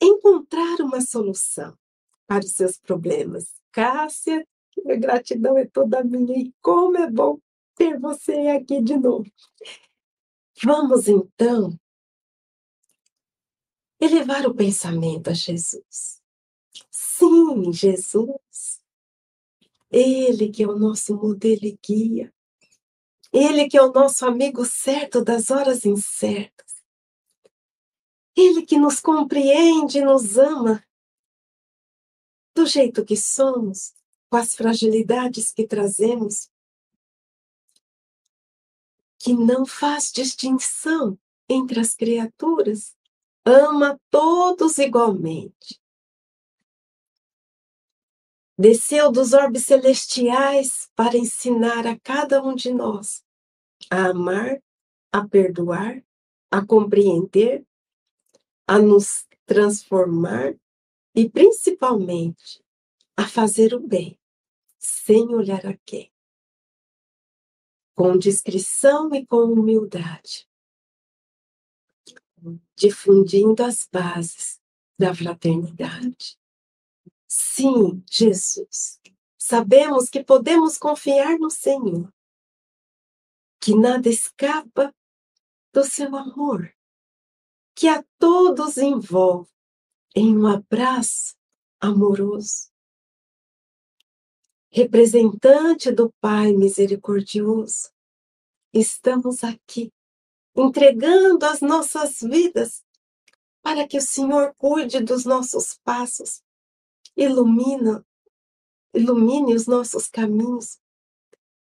encontrar 0.00 0.80
uma 0.80 1.00
solução 1.00 1.74
para 2.26 2.44
os 2.44 2.52
seus 2.52 2.78
problemas. 2.78 3.46
Cássia, 3.72 4.46
a 4.86 4.94
gratidão 4.94 5.56
é 5.56 5.66
toda 5.66 6.04
minha 6.04 6.38
e 6.38 6.52
como 6.60 6.96
é 6.98 7.10
bom 7.10 7.38
ter 7.74 7.98
você 7.98 8.32
aqui 8.48 8.82
de 8.82 8.96
novo. 8.96 9.30
Vamos 10.62 11.08
então 11.08 11.78
elevar 14.00 14.46
o 14.46 14.54
pensamento 14.54 15.30
a 15.30 15.32
Jesus. 15.32 16.22
Sim, 16.90 17.72
Jesus. 17.72 18.80
Ele 19.90 20.50
que 20.50 20.62
é 20.62 20.66
o 20.66 20.78
nosso 20.78 21.16
modelo 21.16 21.64
e 21.64 21.78
guia. 21.84 22.32
Ele 23.32 23.68
que 23.68 23.76
é 23.76 23.82
o 23.82 23.92
nosso 23.92 24.24
amigo 24.26 24.64
certo 24.64 25.22
das 25.22 25.50
horas 25.50 25.84
incertas. 25.84 26.82
Ele 28.36 28.64
que 28.64 28.78
nos 28.78 29.00
compreende 29.00 29.98
e 29.98 30.04
nos 30.04 30.38
ama 30.38 30.84
do 32.54 32.66
jeito 32.66 33.04
que 33.04 33.16
somos, 33.16 33.94
com 34.28 34.36
as 34.36 34.54
fragilidades 34.54 35.52
que 35.52 35.66
trazemos, 35.66 36.50
que 39.18 39.32
não 39.32 39.64
faz 39.66 40.10
distinção 40.12 41.18
entre 41.48 41.80
as 41.80 41.94
criaturas, 41.94 42.97
ama 43.48 43.98
todos 44.10 44.78
igualmente. 44.78 45.80
Desceu 48.58 49.10
dos 49.10 49.32
orbes 49.32 49.64
celestiais 49.64 50.90
para 50.94 51.16
ensinar 51.16 51.86
a 51.86 51.98
cada 51.98 52.42
um 52.42 52.54
de 52.54 52.72
nós 52.72 53.24
a 53.90 54.08
amar, 54.08 54.60
a 55.12 55.26
perdoar, 55.26 56.04
a 56.50 56.66
compreender, 56.66 57.64
a 58.66 58.78
nos 58.78 59.26
transformar 59.46 60.54
e, 61.14 61.30
principalmente, 61.30 62.62
a 63.16 63.26
fazer 63.26 63.72
o 63.72 63.80
bem, 63.80 64.18
sem 64.78 65.34
olhar 65.34 65.64
a 65.64 65.76
quem. 65.86 66.12
Com 67.94 68.18
discrição 68.18 69.14
e 69.14 69.24
com 69.24 69.44
humildade 69.44 70.47
difundindo 72.76 73.62
as 73.62 73.88
bases 73.90 74.60
da 74.98 75.14
fraternidade. 75.14 76.38
Sim, 77.26 78.02
Jesus, 78.10 79.00
sabemos 79.36 80.08
que 80.08 80.24
podemos 80.24 80.78
confiar 80.78 81.38
no 81.38 81.50
Senhor, 81.50 82.12
que 83.60 83.74
nada 83.74 84.08
escapa 84.08 84.94
do 85.72 85.84
seu 85.84 86.16
amor, 86.16 86.74
que 87.74 87.86
a 87.86 88.04
todos 88.18 88.78
envolve 88.78 89.50
em 90.14 90.36
um 90.36 90.46
abraço 90.46 91.36
amoroso. 91.80 92.70
Representante 94.70 95.90
do 95.92 96.12
Pai 96.20 96.52
misericordioso, 96.52 97.90
estamos 98.72 99.44
aqui 99.44 99.92
entregando 100.60 101.46
as 101.46 101.60
nossas 101.60 102.18
vidas 102.20 102.84
para 103.62 103.86
que 103.86 103.98
o 103.98 104.02
Senhor 104.02 104.52
cuide 104.56 104.98
dos 105.00 105.24
nossos 105.24 105.78
passos, 105.84 106.42
ilumina, 107.16 108.04
ilumine 108.92 109.54
os 109.54 109.68
nossos 109.68 110.08
caminhos, 110.08 110.80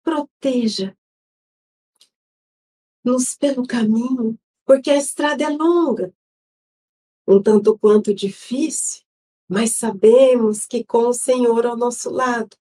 proteja 0.03 0.95
nos 3.03 3.35
pelo 3.35 3.65
caminho, 3.65 4.39
porque 4.63 4.91
a 4.91 4.97
estrada 4.97 5.43
é 5.43 5.49
longa, 5.49 6.13
um 7.27 7.41
tanto 7.41 7.77
quanto 7.79 8.13
difícil, 8.13 9.03
mas 9.49 9.75
sabemos 9.75 10.67
que 10.67 10.83
com 10.83 11.07
o 11.07 11.13
Senhor 11.13 11.65
ao 11.65 11.75
nosso 11.75 12.11
lado, 12.11 12.55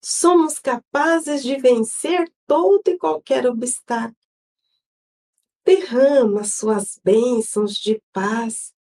somos 0.00 0.58
capazes 0.58 1.42
de 1.42 1.56
vencer 1.56 2.32
todo 2.46 2.88
e 2.88 2.96
qualquer 2.96 3.46
obstáculo 3.46 4.23
derrama 5.64 6.44
suas 6.44 7.00
bênçãos 7.02 7.76
de 7.76 8.00
paz, 8.12 8.74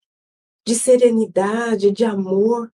de 0.67 0.75
serenidade, 0.75 1.91
de 1.91 2.05
amor, 2.05 2.73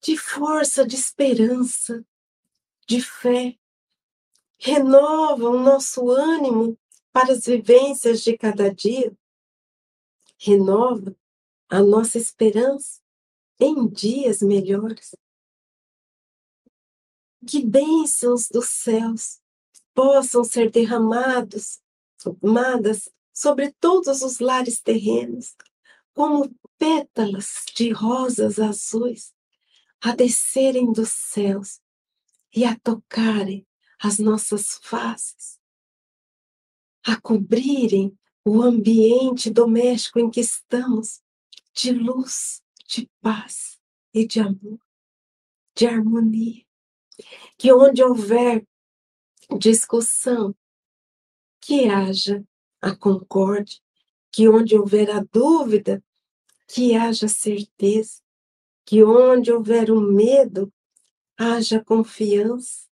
de 0.00 0.16
força, 0.16 0.86
de 0.86 0.94
esperança, 0.94 2.04
de 2.86 3.02
fé. 3.02 3.58
Renova 4.58 5.48
o 5.48 5.58
nosso 5.58 6.08
ânimo 6.10 6.78
para 7.12 7.32
as 7.32 7.44
vivências 7.44 8.22
de 8.22 8.36
cada 8.38 8.72
dia. 8.72 9.16
Renova 10.38 11.16
a 11.68 11.82
nossa 11.82 12.18
esperança 12.18 13.00
em 13.58 13.88
dias 13.88 14.40
melhores. 14.42 15.14
Que 17.46 17.64
bênçãos 17.64 18.48
dos 18.48 18.68
céus 18.68 19.40
possam 19.94 20.44
ser 20.44 20.70
derramados 20.70 21.81
formadas 22.22 23.08
sobre 23.32 23.72
todos 23.72 24.22
os 24.22 24.38
lares 24.38 24.80
terrenos, 24.80 25.56
como 26.14 26.54
pétalas 26.78 27.64
de 27.74 27.90
rosas 27.90 28.58
azuis, 28.58 29.34
a 30.00 30.14
descerem 30.14 30.92
dos 30.92 31.10
céus 31.10 31.80
e 32.54 32.64
a 32.64 32.78
tocarem 32.78 33.66
as 33.98 34.18
nossas 34.18 34.78
faces, 34.82 35.58
a 37.04 37.20
cobrirem 37.20 38.18
o 38.44 38.60
ambiente 38.62 39.50
doméstico 39.50 40.18
em 40.18 40.28
que 40.28 40.40
estamos 40.40 41.22
de 41.72 41.92
luz, 41.92 42.62
de 42.86 43.08
paz 43.20 43.80
e 44.12 44.26
de 44.26 44.40
amor, 44.40 44.78
de 45.74 45.86
harmonia. 45.86 46.64
Que 47.56 47.72
onde 47.72 48.02
houver 48.02 48.66
discussão, 49.58 50.54
que 51.62 51.88
haja 51.88 52.44
a 52.80 52.94
concórdia, 52.94 53.78
que 54.32 54.48
onde 54.48 54.76
houver 54.76 55.10
a 55.10 55.22
dúvida, 55.22 56.02
que 56.66 56.96
haja 56.96 57.28
certeza, 57.28 58.20
que 58.84 59.04
onde 59.04 59.52
houver 59.52 59.90
o 59.90 60.00
medo, 60.00 60.72
haja 61.38 61.82
confiança, 61.82 62.88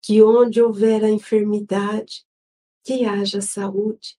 que 0.00 0.22
onde 0.22 0.62
houver 0.62 1.04
a 1.04 1.10
enfermidade, 1.10 2.24
que 2.82 3.04
haja 3.04 3.42
saúde, 3.42 4.16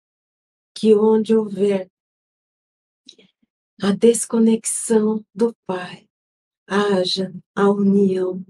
que 0.74 0.94
onde 0.94 1.36
houver 1.36 1.90
a 3.82 3.92
desconexão 3.92 5.26
do 5.34 5.56
Pai, 5.66 6.08
haja 6.68 7.34
a 7.56 7.70
união 7.70 8.46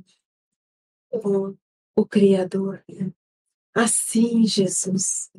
com 1.09 1.55
o 1.95 2.05
Criador. 2.05 2.83
Assim, 3.73 4.45
Jesus, 4.45 5.31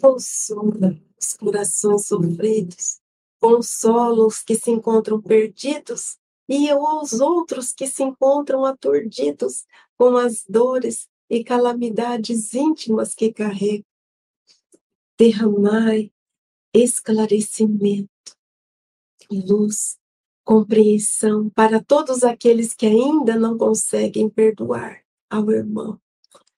consola 0.00 0.98
os 1.20 1.34
corações 1.34 2.06
sofridos, 2.06 3.00
consola 3.40 4.26
os 4.26 4.42
que 4.42 4.54
se 4.54 4.70
encontram 4.70 5.20
perdidos 5.20 6.18
e 6.48 6.70
aos 6.70 7.20
outros 7.20 7.72
que 7.72 7.86
se 7.86 8.02
encontram 8.02 8.64
aturdidos 8.64 9.64
com 9.96 10.16
as 10.16 10.44
dores 10.48 11.08
e 11.28 11.42
calamidades 11.42 12.54
íntimas 12.54 13.14
que 13.14 13.32
carregam. 13.32 13.84
Derramai 15.18 16.12
esclarecimento, 16.74 18.10
luz, 19.30 19.96
compreensão 20.44 21.48
para 21.50 21.82
todos 21.82 22.24
aqueles 22.24 22.74
que 22.74 22.86
ainda 22.86 23.36
não 23.36 23.56
conseguem 23.56 24.28
perdoar 24.28 25.04
ao 25.30 25.50
irmão, 25.50 26.00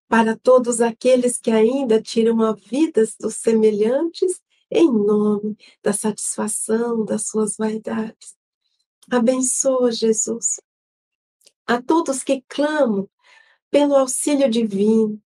para 0.09 0.37
todos 0.37 0.81
aqueles 0.81 1.39
que 1.39 1.51
ainda 1.51 2.01
tiram 2.01 2.43
a 2.43 2.53
vida 2.53 3.05
dos 3.21 3.37
semelhantes 3.37 4.41
em 4.71 4.91
nome 4.91 5.57
da 5.83 5.93
satisfação 5.93 7.05
das 7.05 7.29
suas 7.29 7.57
vaidades. 7.57 8.35
Abençoa, 9.11 9.93
Jesus, 9.93 10.61
a 11.67 11.81
todos 11.81 12.23
que 12.23 12.43
clamam 12.49 13.09
pelo 13.71 13.95
auxílio 13.95 14.51
divino, 14.51 15.21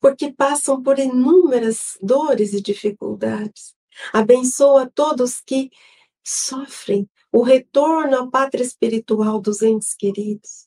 porque 0.00 0.32
passam 0.32 0.82
por 0.82 0.98
inúmeras 0.98 1.96
dores 2.00 2.52
e 2.52 2.60
dificuldades. 2.60 3.74
Abençoa 4.12 4.90
todos 4.92 5.40
que 5.40 5.70
sofrem 6.22 7.08
o 7.32 7.42
retorno 7.42 8.16
à 8.16 8.30
pátria 8.30 8.62
espiritual 8.62 9.40
dos 9.40 9.62
entes 9.62 9.94
queridos. 9.94 10.63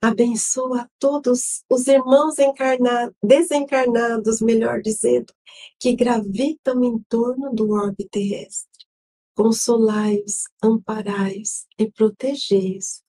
Abençoa 0.00 0.88
todos 0.98 1.64
os 1.68 1.88
irmãos 1.88 2.38
encarnados, 2.38 3.14
desencarnados, 3.22 4.40
melhor 4.40 4.80
dizendo, 4.80 5.32
que 5.80 5.94
gravitam 5.94 6.84
em 6.84 6.98
torno 7.08 7.52
do 7.52 7.70
orbe 7.70 8.08
terrestre. 8.08 8.86
Consolai-os, 9.34 10.44
amparai-os 10.62 11.66
e 11.76 11.90
protegei-os, 11.90 13.02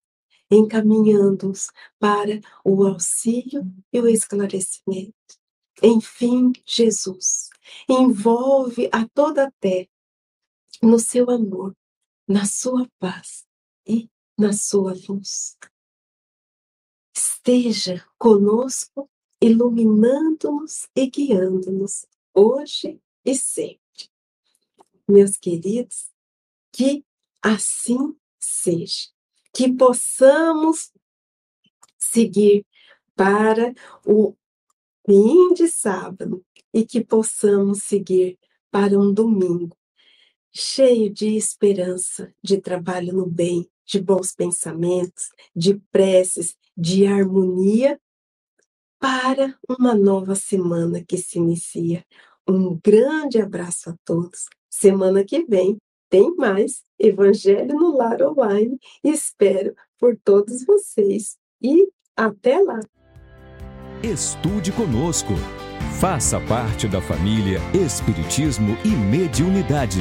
encaminhando-os 0.50 1.68
para 2.00 2.40
o 2.66 2.84
auxílio 2.86 3.72
e 3.94 4.00
o 4.00 4.08
esclarecimento. 4.08 5.14
Enfim, 5.84 6.52
Jesus 6.66 7.50
envolve 7.88 8.90
a 8.92 9.08
toda 9.14 9.46
a 9.46 9.52
terra 9.60 9.88
no 10.82 11.00
seu 11.00 11.30
amor, 11.30 11.76
na 12.28 12.46
sua 12.46 12.88
paz 13.00 13.46
e 13.88 14.10
na 14.38 14.54
sua 14.54 14.94
luz 15.08 15.56
esteja 17.50 18.06
conosco, 18.16 19.10
iluminando-nos 19.41 20.88
e 20.95 21.10
guiando-nos 21.10 22.06
hoje 22.32 23.02
e 23.26 23.34
sempre. 23.34 23.80
Meus 25.08 25.36
queridos, 25.36 26.12
que 26.72 27.04
assim 27.41 28.16
seja, 28.38 29.08
que 29.52 29.72
possamos 29.74 30.91
seguir 31.97 32.64
para 33.16 33.74
o 34.06 34.36
fim 35.04 35.54
de 35.56 35.68
sábado 35.70 36.45
e 36.72 36.86
que 36.86 37.04
possamos 37.04 37.82
seguir 37.82 38.38
para 38.70 38.97
um 39.00 39.12
domingo 39.12 39.76
cheio 40.52 41.12
de 41.12 41.36
esperança, 41.36 42.32
de 42.43 42.62
trabalho 42.62 43.14
no 43.14 43.26
bem, 43.26 43.68
de 43.86 44.00
bons 44.00 44.36
pensamentos, 44.36 45.30
de 45.56 45.80
preces, 45.91 46.56
de 46.80 47.06
harmonia 47.06 48.00
para 49.00 49.54
uma 49.68 49.94
nova 49.94 50.34
semana 50.34 51.04
que 51.06 51.18
se 51.18 51.38
inicia. 51.38 52.06
Um 52.48 52.80
grande 52.84 53.42
abraço 53.42 53.90
a 53.90 53.96
todos. 54.06 54.46
Semana 54.70 55.24
que 55.26 55.44
vem 55.46 55.78
tem 56.10 56.36
mais 56.36 56.82
Evangelho 56.98 57.76
no 57.76 57.96
Lar 57.96 58.22
Online. 58.22 58.80
Espero 59.04 59.76
por 60.00 60.18
todos 60.24 60.66
vocês 60.66 61.38
e 61.62 61.90
até 62.16 62.60
lá. 62.60 62.80
Estude 64.02 64.72
conosco. 64.72 65.34
Faça 66.00 66.40
parte 66.40 66.88
da 66.88 67.02
família 67.02 67.60
Espiritismo 67.74 68.78
e 68.86 68.90
Mediunidade. 68.90 70.00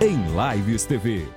Em 0.00 0.16
Lives 0.34 0.84
TV. 0.84 1.33